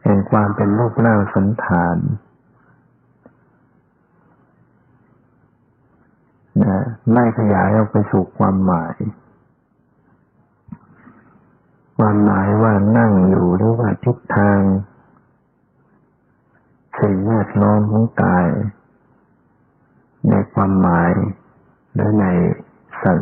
[0.02, 1.96] แห่งความเป็นรูปร่างสันฐาน
[6.62, 8.96] นะไม่ขยายออกไปสู่ความหมาย
[11.98, 14.60] ความหมายว่านั่งอยู่หรือว่าทิศทาง
[17.00, 18.48] สิ่งแวดล้อมของกาย
[20.28, 21.10] ในความหมาย
[21.92, 22.26] หรือใน
[23.02, 23.18] สัน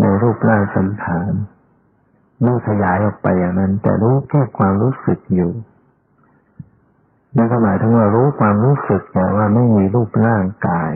[0.00, 1.32] ในรูปร่างสันฐาน
[2.42, 5.52] ไม่ขยายออกไปอย่างนั้น แต่รู้แค่ความรู้สึกอยู่
[7.36, 10.92] นั่นก็หมายถึงว่ารู้ความรู้สึกแต่ว่าไม่มีรูปร่างกาย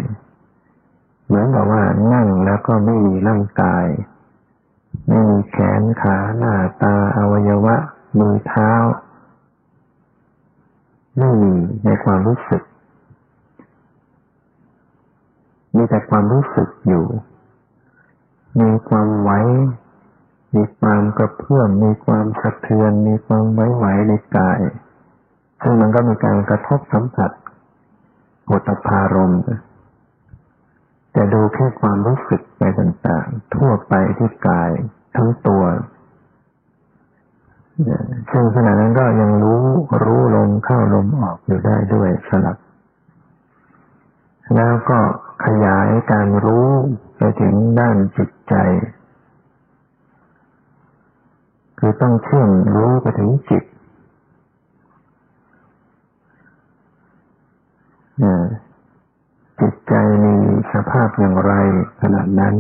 [1.27, 1.83] เหมือนกับว่า
[2.13, 3.87] นั่งแล้วก็ไม่มีร่างกาย
[5.09, 7.77] ไม่มีแขนขาหน้าตาอวัยวะ
[8.19, 8.73] มือเท้า
[11.19, 11.55] ไม่มี
[11.85, 12.63] ในความรู้สึก
[15.75, 17.05] มีแต่ความรู้สึกอยู่
[18.61, 19.31] มีความไหว
[20.57, 24.61] มีความกระเพื่อมมีความสะเทือน มีความไหวๆในกาย
[25.63, 27.31] ซึ่งมันก็มีการกระทบสัมผัส
[28.45, 29.35] โตพารม
[31.13, 34.71] แต่ดูแค่ความรู้สึกไปต่างๆ ทั่วไปที่กาย
[35.17, 35.65] ทั้งตัว
[38.31, 39.65] ซึ่งขณะนั้นก็ยังรู้
[40.05, 42.57] รู้ลมเข้าลมออกอยู่ได้ด้วยสลับ
[44.57, 44.99] แล้วก็
[45.45, 46.69] ขยายการรู้
[47.17, 48.55] ไปถึงด้านจิตใจ
[51.79, 53.65] คือต้องเชื่อมรู้ไปถึงจิต
[59.61, 60.35] จิตใจมี
[60.73, 61.53] สภาพอย่างไร
[62.01, 62.55] ขณะนั้น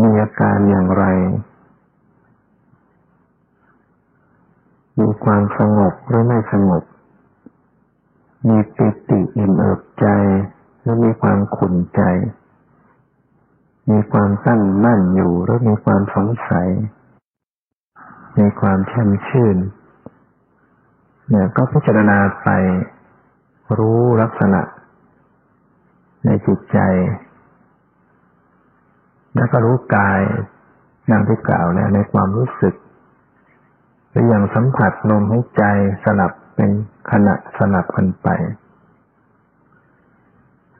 [0.00, 1.04] มีอาการอย่างไร
[5.00, 6.82] มีความสงบหรือไม่สงบ
[8.48, 10.06] มีปิติอิ่มเอิบใจ
[10.80, 12.02] หรือมีความขุ่นใจ
[13.90, 16.68] มีความตั้งมั่นอยู่หรือมีความสงสัย
[18.38, 19.56] มีความแช่มชื่น
[21.28, 22.48] เนี่ยก็พิจารณาไป
[23.78, 24.60] รู้ลักษณะ
[26.24, 26.78] ในจิตใจ
[29.36, 30.20] แล้วก็รู้กาย
[31.06, 32.74] อย่างที่กล่าวแล้วในความรู้สึก
[34.10, 35.62] หรืออย่างสัมผัสลมหายใจ
[36.04, 36.70] สลับเป็น
[37.10, 38.28] ขณะสลับกันไป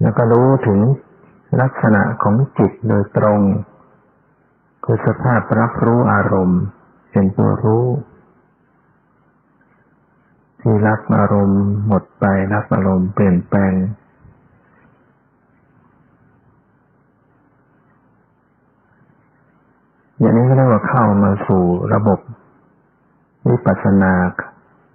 [0.01, 0.79] แล้วก็รู้ถึง
[1.61, 3.41] ลักษณะของจิตโดยตรง
[4.85, 6.63] คือสภาพรับรู้อารมณ์
[7.11, 7.87] เป็นตัวรู้
[10.61, 13.73] ที่รับอารมณ์หมดไปรับอารมณ์เปลี่ยนแปลง
[20.19, 21.65] อย่างนี้ก็เรียกว่าเข้ามาสู่
[21.95, 22.19] ระบบ
[23.49, 24.15] วิปัสสนา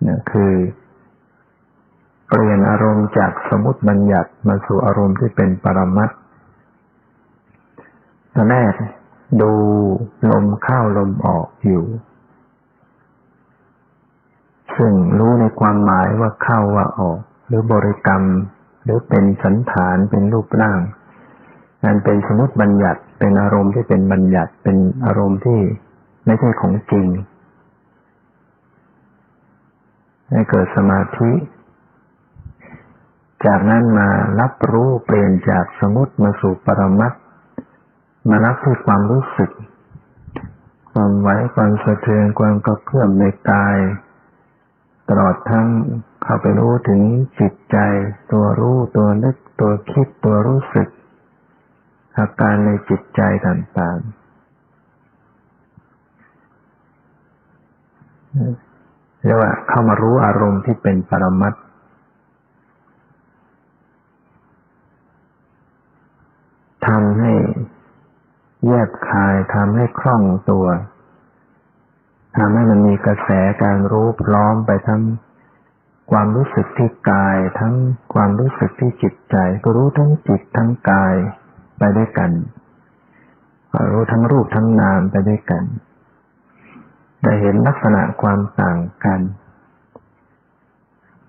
[0.02, 0.54] เนี่ยคือ
[2.28, 6.14] เปลี่ยนอารมณ์จากสมมติบัญญัติมาสู่อารมณ์ที่เป็นปรมัตถ
[8.36, 8.72] ตอนแรก
[9.42, 9.52] ดู
[10.32, 11.86] ลมเข้าลมออกอยู่
[14.76, 18.24] ซึ่งรู้ในความหมายว่าเข้าว่าออก หรือบริกรรม
[18.84, 20.80] หรือเป็นสันฐานเป็นรูปร่าง
[21.84, 25.60] นั่นเป็นสมมติบัญญัติเป็นอารมณ์ที่เป็นบัญญัติเป็นอารมณ์ที่
[26.26, 27.08] ไม่ใช่ของจริง
[30.30, 31.32] ให้เกิดสมาธิ
[33.46, 37.14] จากนั้นมารับรู้เปลี่ยนจากสมมติมาสู่ปรมัต
[38.28, 39.52] มารับที่ความรู้สึก
[40.92, 43.78] ความไหวความสะเทือนความกระเพื่อมในกาย
[45.10, 45.68] ตลอดทั้ง
[46.24, 47.02] เข้าไปรู้ถึง
[47.40, 47.78] จิตใจ
[48.32, 50.88] ตัวรู้ตัวนึกตัวคิดตัวรู้สึก
[52.18, 54.10] อาการในจิตใจต่างๆ
[59.24, 61.54] เรียกว่าเข้ามารู้อารมณ์ที่เป็นปรมัต
[66.88, 67.32] ทำให้
[68.70, 70.68] แยบคายทำให้คล่องตัว
[72.38, 73.30] ทำให้มันมีกระแส
[73.64, 75.02] การรู้พร้อมไปทั้ง
[76.12, 77.74] ความรู้สึกที่กาย ทั้ง
[78.14, 81.16] ความรู้สึกที่จิตใจ ก็รู้ทั้งจิตทั้งกาย
[81.78, 82.32] ไปด้วยกัน
[83.92, 85.64] รู้ทั้งรูปทั้งนามไปด้วยกัน
[87.24, 89.22] ได้เห็นลักษณะความต่างกัน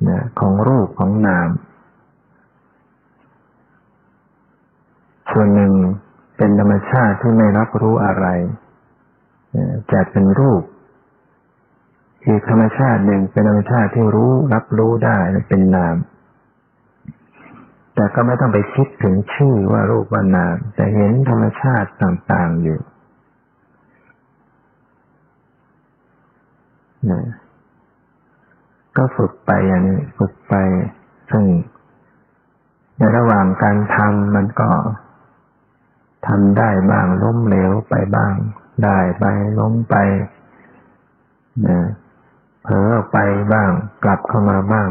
[0.08, 1.48] นะของรูปของนาม
[5.30, 5.74] ส่วนหนึ่ง
[6.42, 8.26] เป็นธรรมชาติที่ไม่รับรู้อะไร
[9.92, 10.62] จะเป็นรูป
[12.26, 15.18] อีกธรรมชาติหนึ่งเป็นธรรมชาติที่รู้รับรู้ได้
[15.48, 15.96] เป็นนาม
[17.94, 22.80] แต่ก็ไม่ต้องไปคิดถึงชื่อว่ารูปว่านาม แต่เห็นธรรมชาติต่างๆอยู่
[27.10, 27.22] นะ
[28.96, 30.54] ก็ฝึกไปอย่างนี้ฝึกไป
[31.30, 31.44] ซึ่ง
[32.96, 34.70] ในระหว่างการทำมันก็
[36.26, 38.34] ทำได้บ้างล้มเหลวไปบ้าง
[38.84, 39.24] ได้ไป
[39.58, 39.96] ล้มไป
[41.66, 41.80] นะ
[42.62, 43.18] เผลอออกไป
[43.52, 43.70] บ้าง
[44.04, 44.88] กลับเข้ามาบ้าง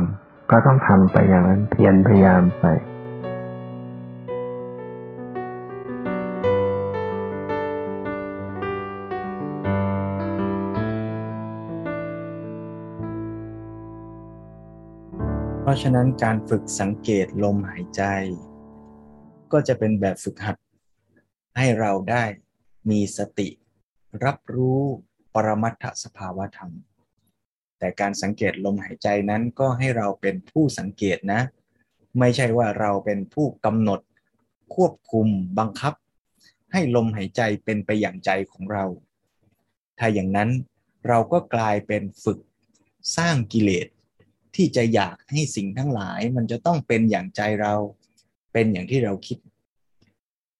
[0.51, 2.65] ก็ต้องทำไปอย่างนั้นเพียรพยายามไป
[15.69, 18.01] ราะฉะนั้นการฝึกสังเกตลมหายใจ
[19.51, 20.55] ก็จะเป็นแบบฝึกหัด
[21.61, 22.23] ให้เราได้
[22.89, 23.49] มีสติ
[24.25, 24.81] รับรู้
[25.33, 26.71] ปรมัตถสภาวะธรรม
[27.79, 31.41] แต่การสังเกตลมหายใจนั้นก็ให้เราเป็นผู้สังเกตนะ
[32.19, 33.99] ไม่ใช่ว่าเราเป็นผู้กำหนด
[34.75, 35.27] ควบคุม
[35.59, 35.93] บังคับ
[36.71, 38.85] ให้ลมหายใจเป็นไปอย่างใจของเรา
[39.99, 40.49] ถ้าอย่างนั้น
[41.07, 42.39] เราก็กลายเป็นฝึก
[43.17, 43.87] สร้างกิเลส
[44.55, 47.73] ที่จะอยากให้สิ่งทั้งหลายมันจะต้องเป็นอย่างใจเรา
[48.53, 49.37] เป็นอย่างที่เราคิด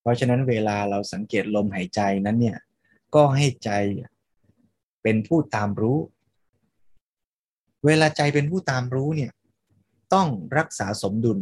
[0.02, 2.58] เพราะฉะนั้นเวลาเราสังเกตลมหายใจนั้นเนี่ย
[3.16, 3.72] ก็ให้ใจ
[5.04, 5.98] เป็นผู้ตามรู้
[7.86, 9.32] เวลาใจเป็นผู้ตามรู้เนี่ย
[10.14, 10.28] ต้อง
[10.58, 11.40] รักษาสมดุล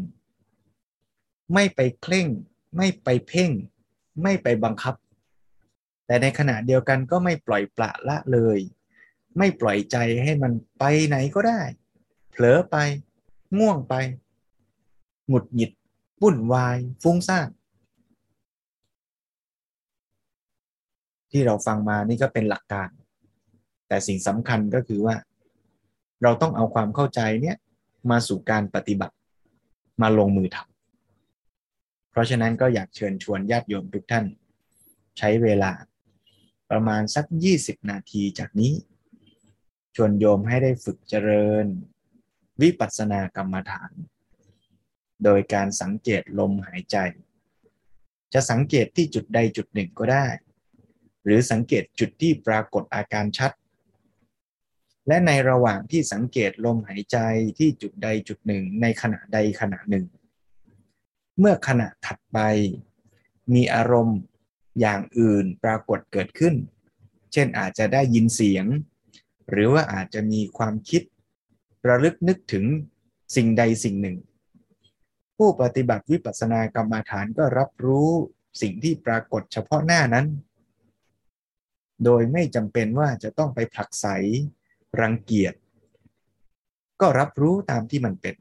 [1.53, 2.27] ไม่ไปเคร่ง
[2.77, 3.51] ไม่ไปเพ่ง
[4.23, 4.95] ไม่ไปบังคับ
[6.05, 8.59] แต่ในขณะเดียวกันก็ไม่ปล่อยปละละเลย
[9.37, 11.61] ไม่ปล่อยใจให้มันไปไหนก็ได้
[12.29, 12.75] เผลอไป
[13.57, 13.95] ง่วงไป
[15.27, 15.71] หงุดหงิด
[16.21, 17.47] วุ่นวาย ฟุ้งซ่าน
[21.37, 22.89] ที่เราฟังมานี่ก็เป็นหลักการ
[23.87, 25.15] แต่สิ่งสำคัญก็คือว่า
[26.23, 27.57] เราต้องเอาความเข้าใจเนี่ย
[28.11, 29.15] มาสู่การปฏิบัติ
[30.01, 34.25] มาลงมือทำเพราะฉะนั้นก็อยากเชิญชวนญาติโยมทุกท่าน
[35.17, 35.71] ใช้เวลา
[36.71, 37.25] ประมาณสัก
[37.57, 38.73] 20 นาทีจากนี้
[39.95, 41.65] ชวนโยมให้ได้ฝึกเจริญ
[42.61, 43.91] วิปัสสนากรรมฐาน
[45.23, 46.97] โดยการสังเกตลมหายใจ
[48.33, 50.27] จะสังเกตที่จุดใดจุดหนึ่งก็ได้
[51.27, 53.51] หรือสังเกตจุดที่ปรากฏอาการชัด
[55.07, 57.17] และในระหว่างที่สังเกตลมหายใจ
[57.57, 60.05] ที่จุดใดจุดหนึ่งในขณะใดขณะหนึ่ง
[61.39, 62.39] เมื่อขณะถัดไป
[63.53, 64.19] มีอารมณ์
[64.79, 66.55] อย่างอื่นปรากฏเกิดขึ้น
[67.33, 68.65] เช่นอาจจะได้ยินเสียง
[69.49, 71.01] หรือว่าอาจจะมีความคิด
[71.87, 72.65] ระลึกนึกถึง
[73.35, 74.17] สิ่งใดสิ่งหนึ่ง
[75.37, 78.09] ผู้ปฏิบัติวิปัสสนากรรมฐานก็รับรู้
[78.61, 80.25] สิ่งที่ปรากฏเฉพาะหน้านั้น
[82.05, 84.05] โดยไม่จำเป็นว่าจะต้องไปผลักไส
[85.01, 85.53] รังเกียจ
[87.01, 88.35] ก็รับรู้ตามที่มันเป็น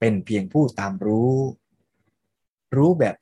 [0.00, 1.36] เป็นเพียงผู้ตามรู้
[2.76, 3.16] รู้แบบ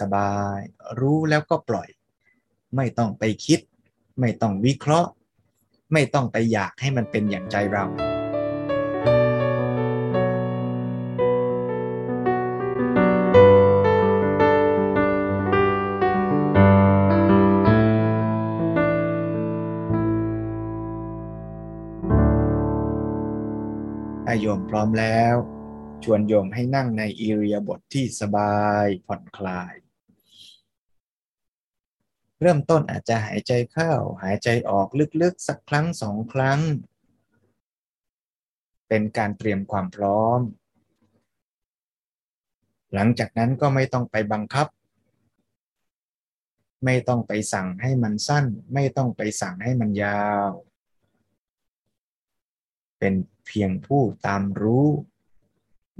[0.00, 1.88] สบายๆ รู้แล้วก็ปล่อย
[2.76, 3.60] ไม่ต้องไปคิด
[4.20, 5.10] ไม่ต้องวิเคราะห์
[5.92, 8.15] ไม่ต้องไปอยากให้มันเป็นอย่างใจเรา
[24.40, 25.34] โยมพร้อมแล้ว
[26.04, 29.74] ชวนโยมให้นั่งในอิริยาบถทที่สบายผ่อนคลาย
[32.40, 34.88] เริ่มต้นอาจจะหายใจเข้าหายใจออก
[35.22, 36.60] ลึกๆ สักครั้งสองครั้ง
[38.88, 40.40] เป็นการเตรียมความพร้อม
[42.94, 44.66] หลังจากนั้นก็ไม่ต้องไปบังคับ
[46.84, 50.50] ไม่ต้องไปสั่งให้มันสั้น ไม่ต้องไปสั่งให้มันยาว
[52.98, 53.14] เป็น
[53.46, 54.88] เพียงผู้ตามรู้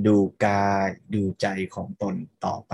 [0.06, 2.72] ดูกายดูใจของตนต่อไป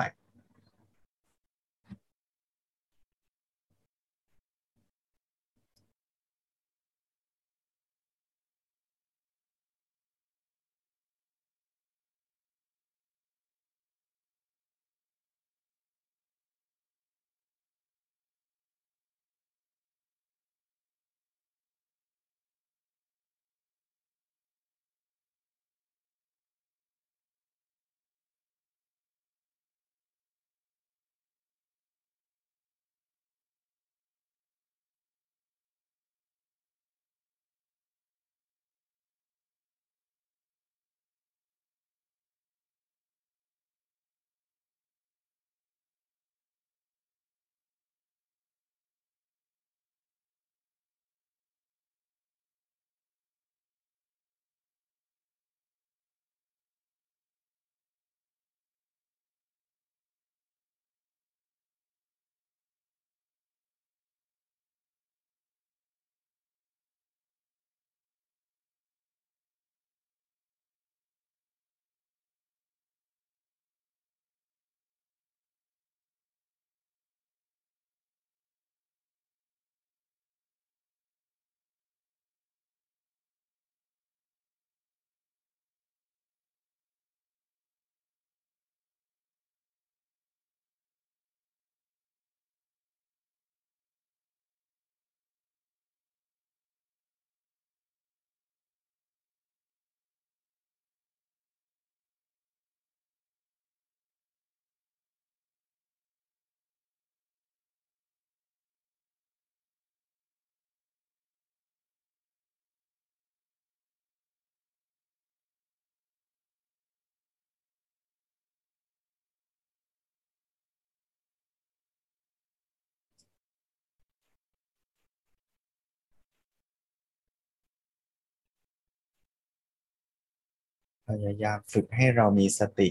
[131.08, 132.88] พยายามฝึกให้เรามีสติ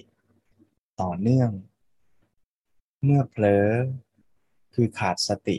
[1.01, 1.51] ต่อเนื่อง
[3.03, 3.67] เมื่อเผลอ
[4.73, 5.57] คือขาดสติ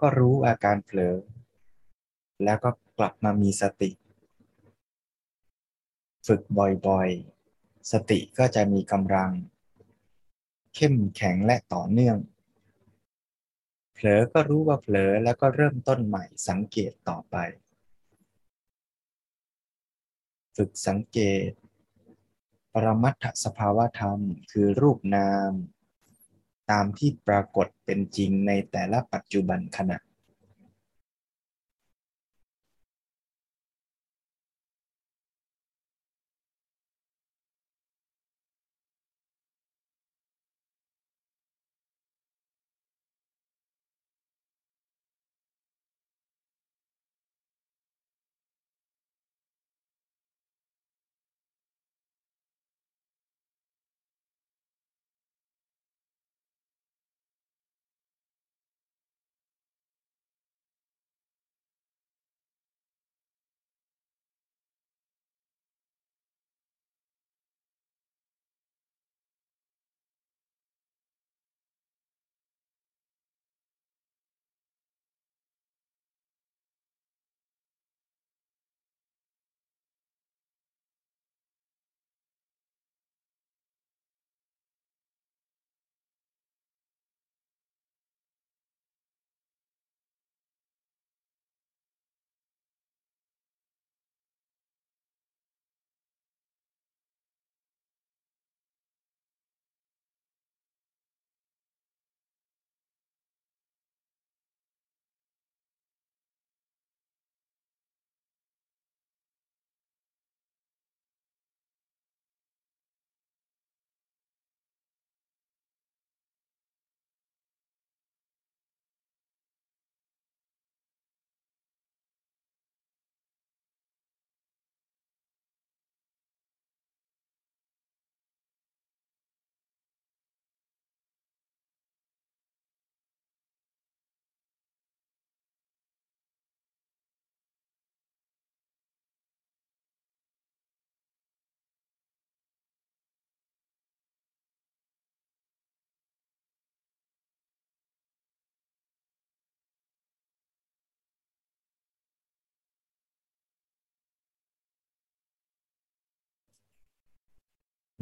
[0.00, 1.16] ก็รู้อาการเผลอ
[2.44, 3.90] แล้วก็กลับมามีสติ
[6.26, 9.32] ฝึกบ่อยๆ สติก็จะมีกำลัง
[10.74, 12.18] เข้มแข็งและต่อเนื่อง
[13.94, 17.36] เผลอก็รู้ว่าเผลอแล้วก็เริ่มต้นใหม่สังเกตต่อไป
[20.56, 21.50] ฝึกสังเกต
[22.72, 24.18] ปรมัตถสภาวธรรม
[24.50, 25.52] คือรูปนาม
[26.70, 29.96] ตามที่ปรากฏเป็นจริงในแต่ละปัจจุบันขณะ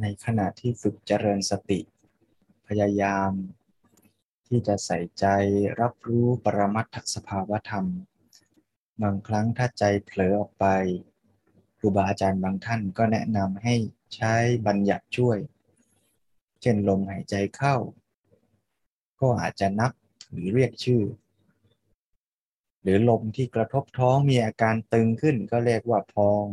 [0.03, 1.81] ในขณะที่ฝึกเจริญสติ
[2.67, 3.31] พยายาม
[4.49, 5.27] ที่จะใส่ใจ
[5.81, 7.87] รับรู้ปรมัตถสภาวธรรม
[9.03, 10.67] บางครั้งถ้าใจเผลอออกไป
[11.79, 13.75] ครูบาอาจารย์บางท่านก็แนะนำให้
[14.17, 14.35] ใช้
[14.67, 15.39] บัญญัติช่วย
[16.61, 17.77] เช่นลมหายใจเข้า
[19.21, 19.93] ก็อาจจะนับ
[20.31, 21.03] หรือเรียกชื่อ
[22.83, 26.45] หรือลมที่กระทบท้องมีอาการตึงขึ้นก็เรียกว่าพอง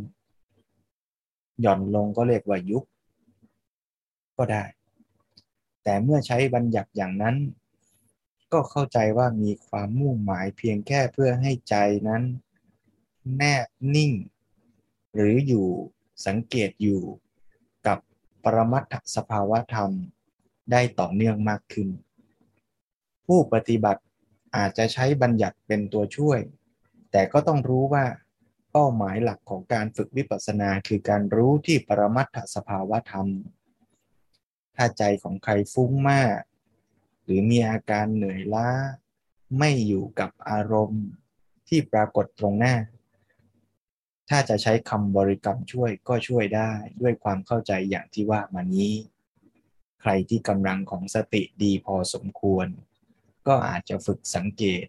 [1.61, 2.85] หย่อนลงก็เรียกว่ายุบ
[4.37, 4.63] ก็ได้
[5.83, 7.35] แต่เมื่อใช้บัญญัติอย่างนั้น
[8.53, 11.75] ก็เข้าใจว่ามีความมุ่งหมายเพียงแค่เพื่อให้ใจ
[12.07, 12.23] นั้น
[13.35, 14.11] แนบนิ่ง
[15.15, 15.67] หรืออยู่
[16.25, 17.01] สังเกตอยู่
[17.87, 17.99] กับ
[18.43, 19.91] ปรมัตถสภาวธรรม
[20.71, 21.89] ได้ต่อเนื่องมากขึ้น
[23.25, 24.01] ผู้ปฏิบัติ
[24.55, 26.39] อาจจะใช้บัญญัติเป็นตัวช่วย
[27.11, 28.05] แต่ก็ต้องรู้ว่า
[28.71, 33.27] เป้าหมายหลักของการฝึกวิปัสสนาคือการรู้ที่ปรมัตถสภาวธรรม
[34.75, 36.39] ถ้าใจของใครฟุ้งมาก
[37.23, 38.69] หรือมีอาการเหนื่อยล้า
[39.57, 41.05] ไม่อยู่กับอารมณ์
[41.67, 42.75] ที่ปรากฏตรงหน้า
[44.29, 46.71] ถ้าจะใช้คำบริกรรมช่วยก็ช่วยได้
[47.01, 48.93] ด้วยความเข้าใจอย่างที่ว่ามานี้
[50.01, 52.67] ใครที่กำลังของสติดีพอสมควร
[53.47, 54.85] ก็อาจจะฝึกสังเกต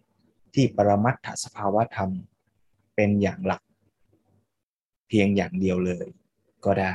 [0.53, 2.11] ที่ปรมัตถสภาวธรรม
[2.95, 3.61] เป็นอย่างหลัก
[5.07, 6.07] เพียงอย่างเดียวเลย
[6.65, 6.93] ก็ได้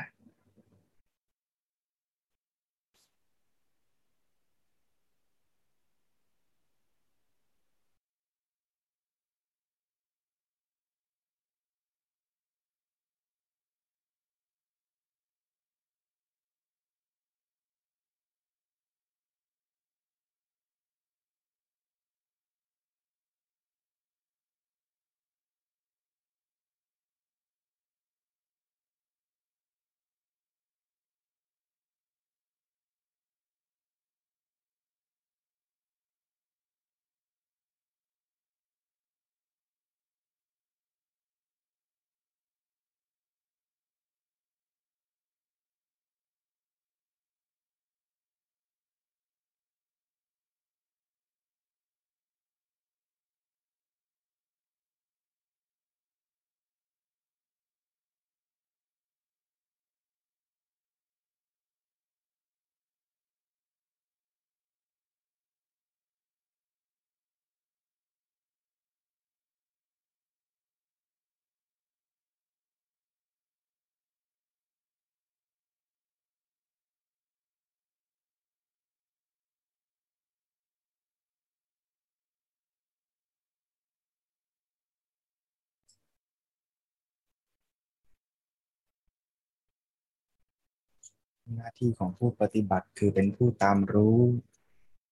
[91.51, 94.21] หน้าที่ของผู้ปฏิบัติคือเป็นผู้ตามรู้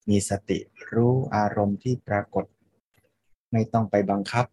[0.09, 0.59] มีสติ
[0.93, 2.45] รู้อารมณ์ที่ปรากฏ
[3.53, 4.47] ไม่ต้องไปบังคับ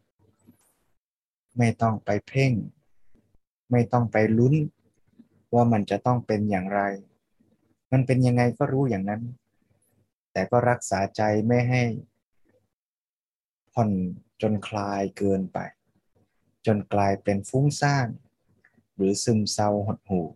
[1.57, 2.53] ไม่ต้องไปเพ่ง
[3.71, 4.55] ไม่ต้องไปลุ้น
[5.53, 6.81] ว่ามันจะต้องเป็นอย่างไร
[7.91, 9.21] มันเป็นยังไงก็รู้อย่างนั้น
[10.31, 11.83] แต่ก็รักษาใจไม่ให้
[13.73, 13.89] ผ่อน
[14.41, 15.59] จนคลายเกินไป
[16.65, 18.07] จนกลายเป็นฟุ้งซ่าน
[18.95, 20.27] หรือซึมเศร้าหดหู่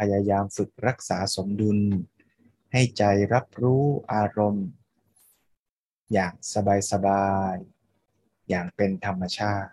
[0.00, 1.78] พยายามฝึกรักษาสมดุล
[2.72, 4.68] ให้ใจรับรู้อารมณ์
[6.12, 6.32] อย่าง
[6.92, 9.72] สบายๆ อย่างเป็นธรรมชาติ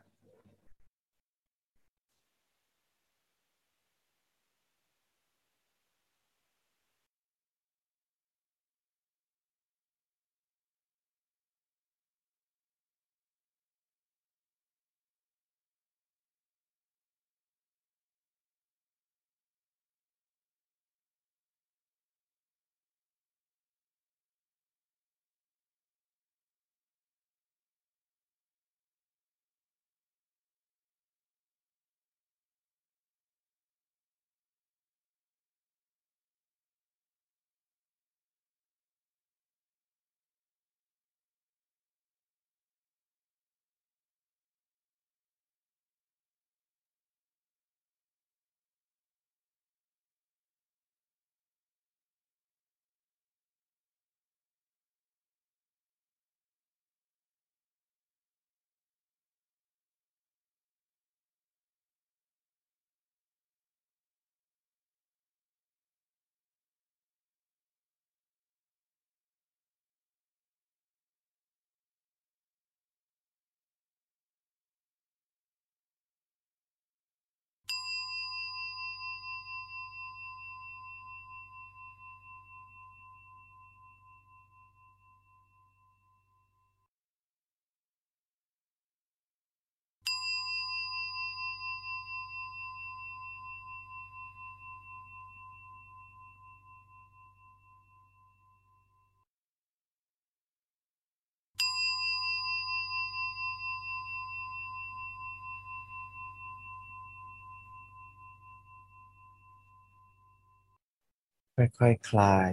[111.59, 112.51] ค่อยๆคคลาย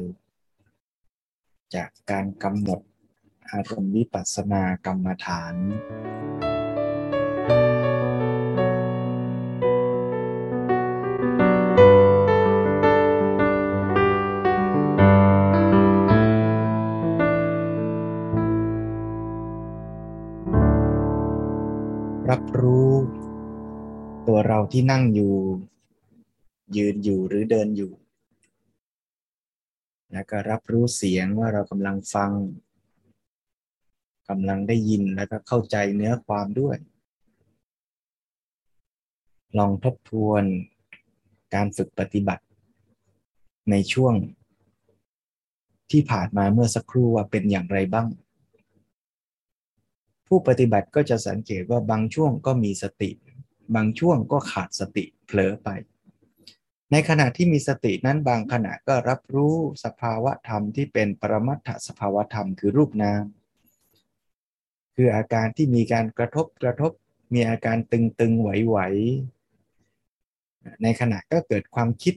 [1.75, 2.81] จากการกำหนด
[3.51, 5.55] อารมณ์วิปัสสนากรรมฐาน
[22.31, 22.93] รับรู้
[24.27, 25.35] ตัวเราที่นั่งอยู่
[26.77, 27.93] ยืนอยู่หรือเดินอยู่
[30.15, 32.33] แล้วก็รับรู้เสียงว่าเรากำลังฟัง
[34.29, 36.77] กำลังได้ยินแล้วก็เข้าใจเนื้อความด้วย
[39.59, 40.43] ลองทบทวน
[41.55, 42.45] การฝึกปฏิบัติ
[43.71, 44.15] ในช่วง
[45.91, 48.09] ที่ผ่านมาเมื่อสักครู่ว่าเป็นอย่างไรบ้าง
[50.27, 53.11] ผู้ปฏิบัติก็จะสังเกตว่าบางช่วงก็มีสติ
[53.75, 55.69] บางช่วงก็ขาดสติเผลอไป
[56.93, 59.55] ในขณะที่มีสตินั้นบางขณะก็รับรู้
[59.85, 63.25] สภาวะธรรมที่เป็นปรมัตถสภาวะธรรมคือรูปนาม
[64.95, 66.93] คืออาการที่มีการกระทบกระทบ
[67.35, 68.79] มีอาการตึงตึงไหวไหว
[70.83, 72.15] ในขณะก็เกิดความคิด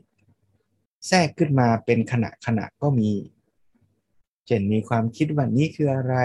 [1.08, 3.12] แทรกขึ้นมาเป็นขณะขณะก็มี
[4.46, 6.16] เช่นมีความคิดว่านี้คืออะไร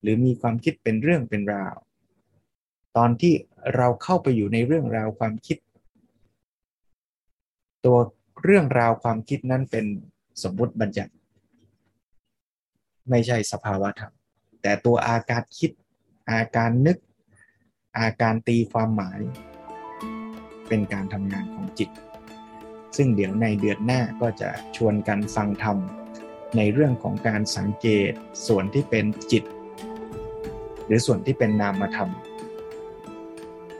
[0.00, 1.76] หรือมีความคิดเป็นเรื่องเป็นราว
[2.96, 3.34] ตอนที่
[3.76, 5.58] เราเข้าไปอยู่ในเรื่องราวความคิด
[7.84, 7.98] ตัว
[8.44, 9.86] เรื่องราวความคิดนั้นเป็น
[10.42, 11.12] สมมุติบัญญัติ
[13.10, 14.12] ไม่ใช่สภาวะธรรม
[14.62, 15.70] แต่ตัวอาการคิด
[16.30, 16.98] อาการนึก
[17.98, 19.20] อาการตีความหมาย
[20.68, 21.90] เป็นการทำงานของจิต
[22.96, 25.76] ซึ่งเดี๋ยวในเดือนหน้าก็จะชวนกันฟังธรรม
[26.56, 28.12] ในเรื่องของการสังเกต
[28.46, 29.44] ส่วนที่เป็นจิต
[30.86, 32.10] หรือส่วนที่เป็นนามธรรม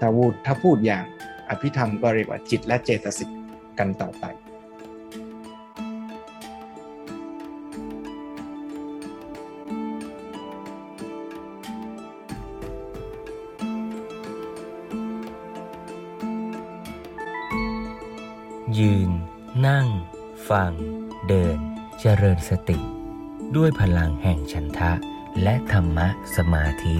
[0.00, 1.04] ถ้าพูดถ้าพูดอย่าง
[1.48, 3.30] อภิธรรมก็เรียกว่าจิตและเจตสิก
[3.80, 4.24] กันต่อไป
[18.78, 19.10] ยืน
[19.66, 19.86] นั่ง
[20.50, 20.72] ฟัง
[21.28, 21.58] เดิน
[22.00, 22.78] เจริญสติ
[23.56, 24.92] ด้วยพลังแห่งฉันทะ
[25.42, 26.96] และธรรมะสมาธิ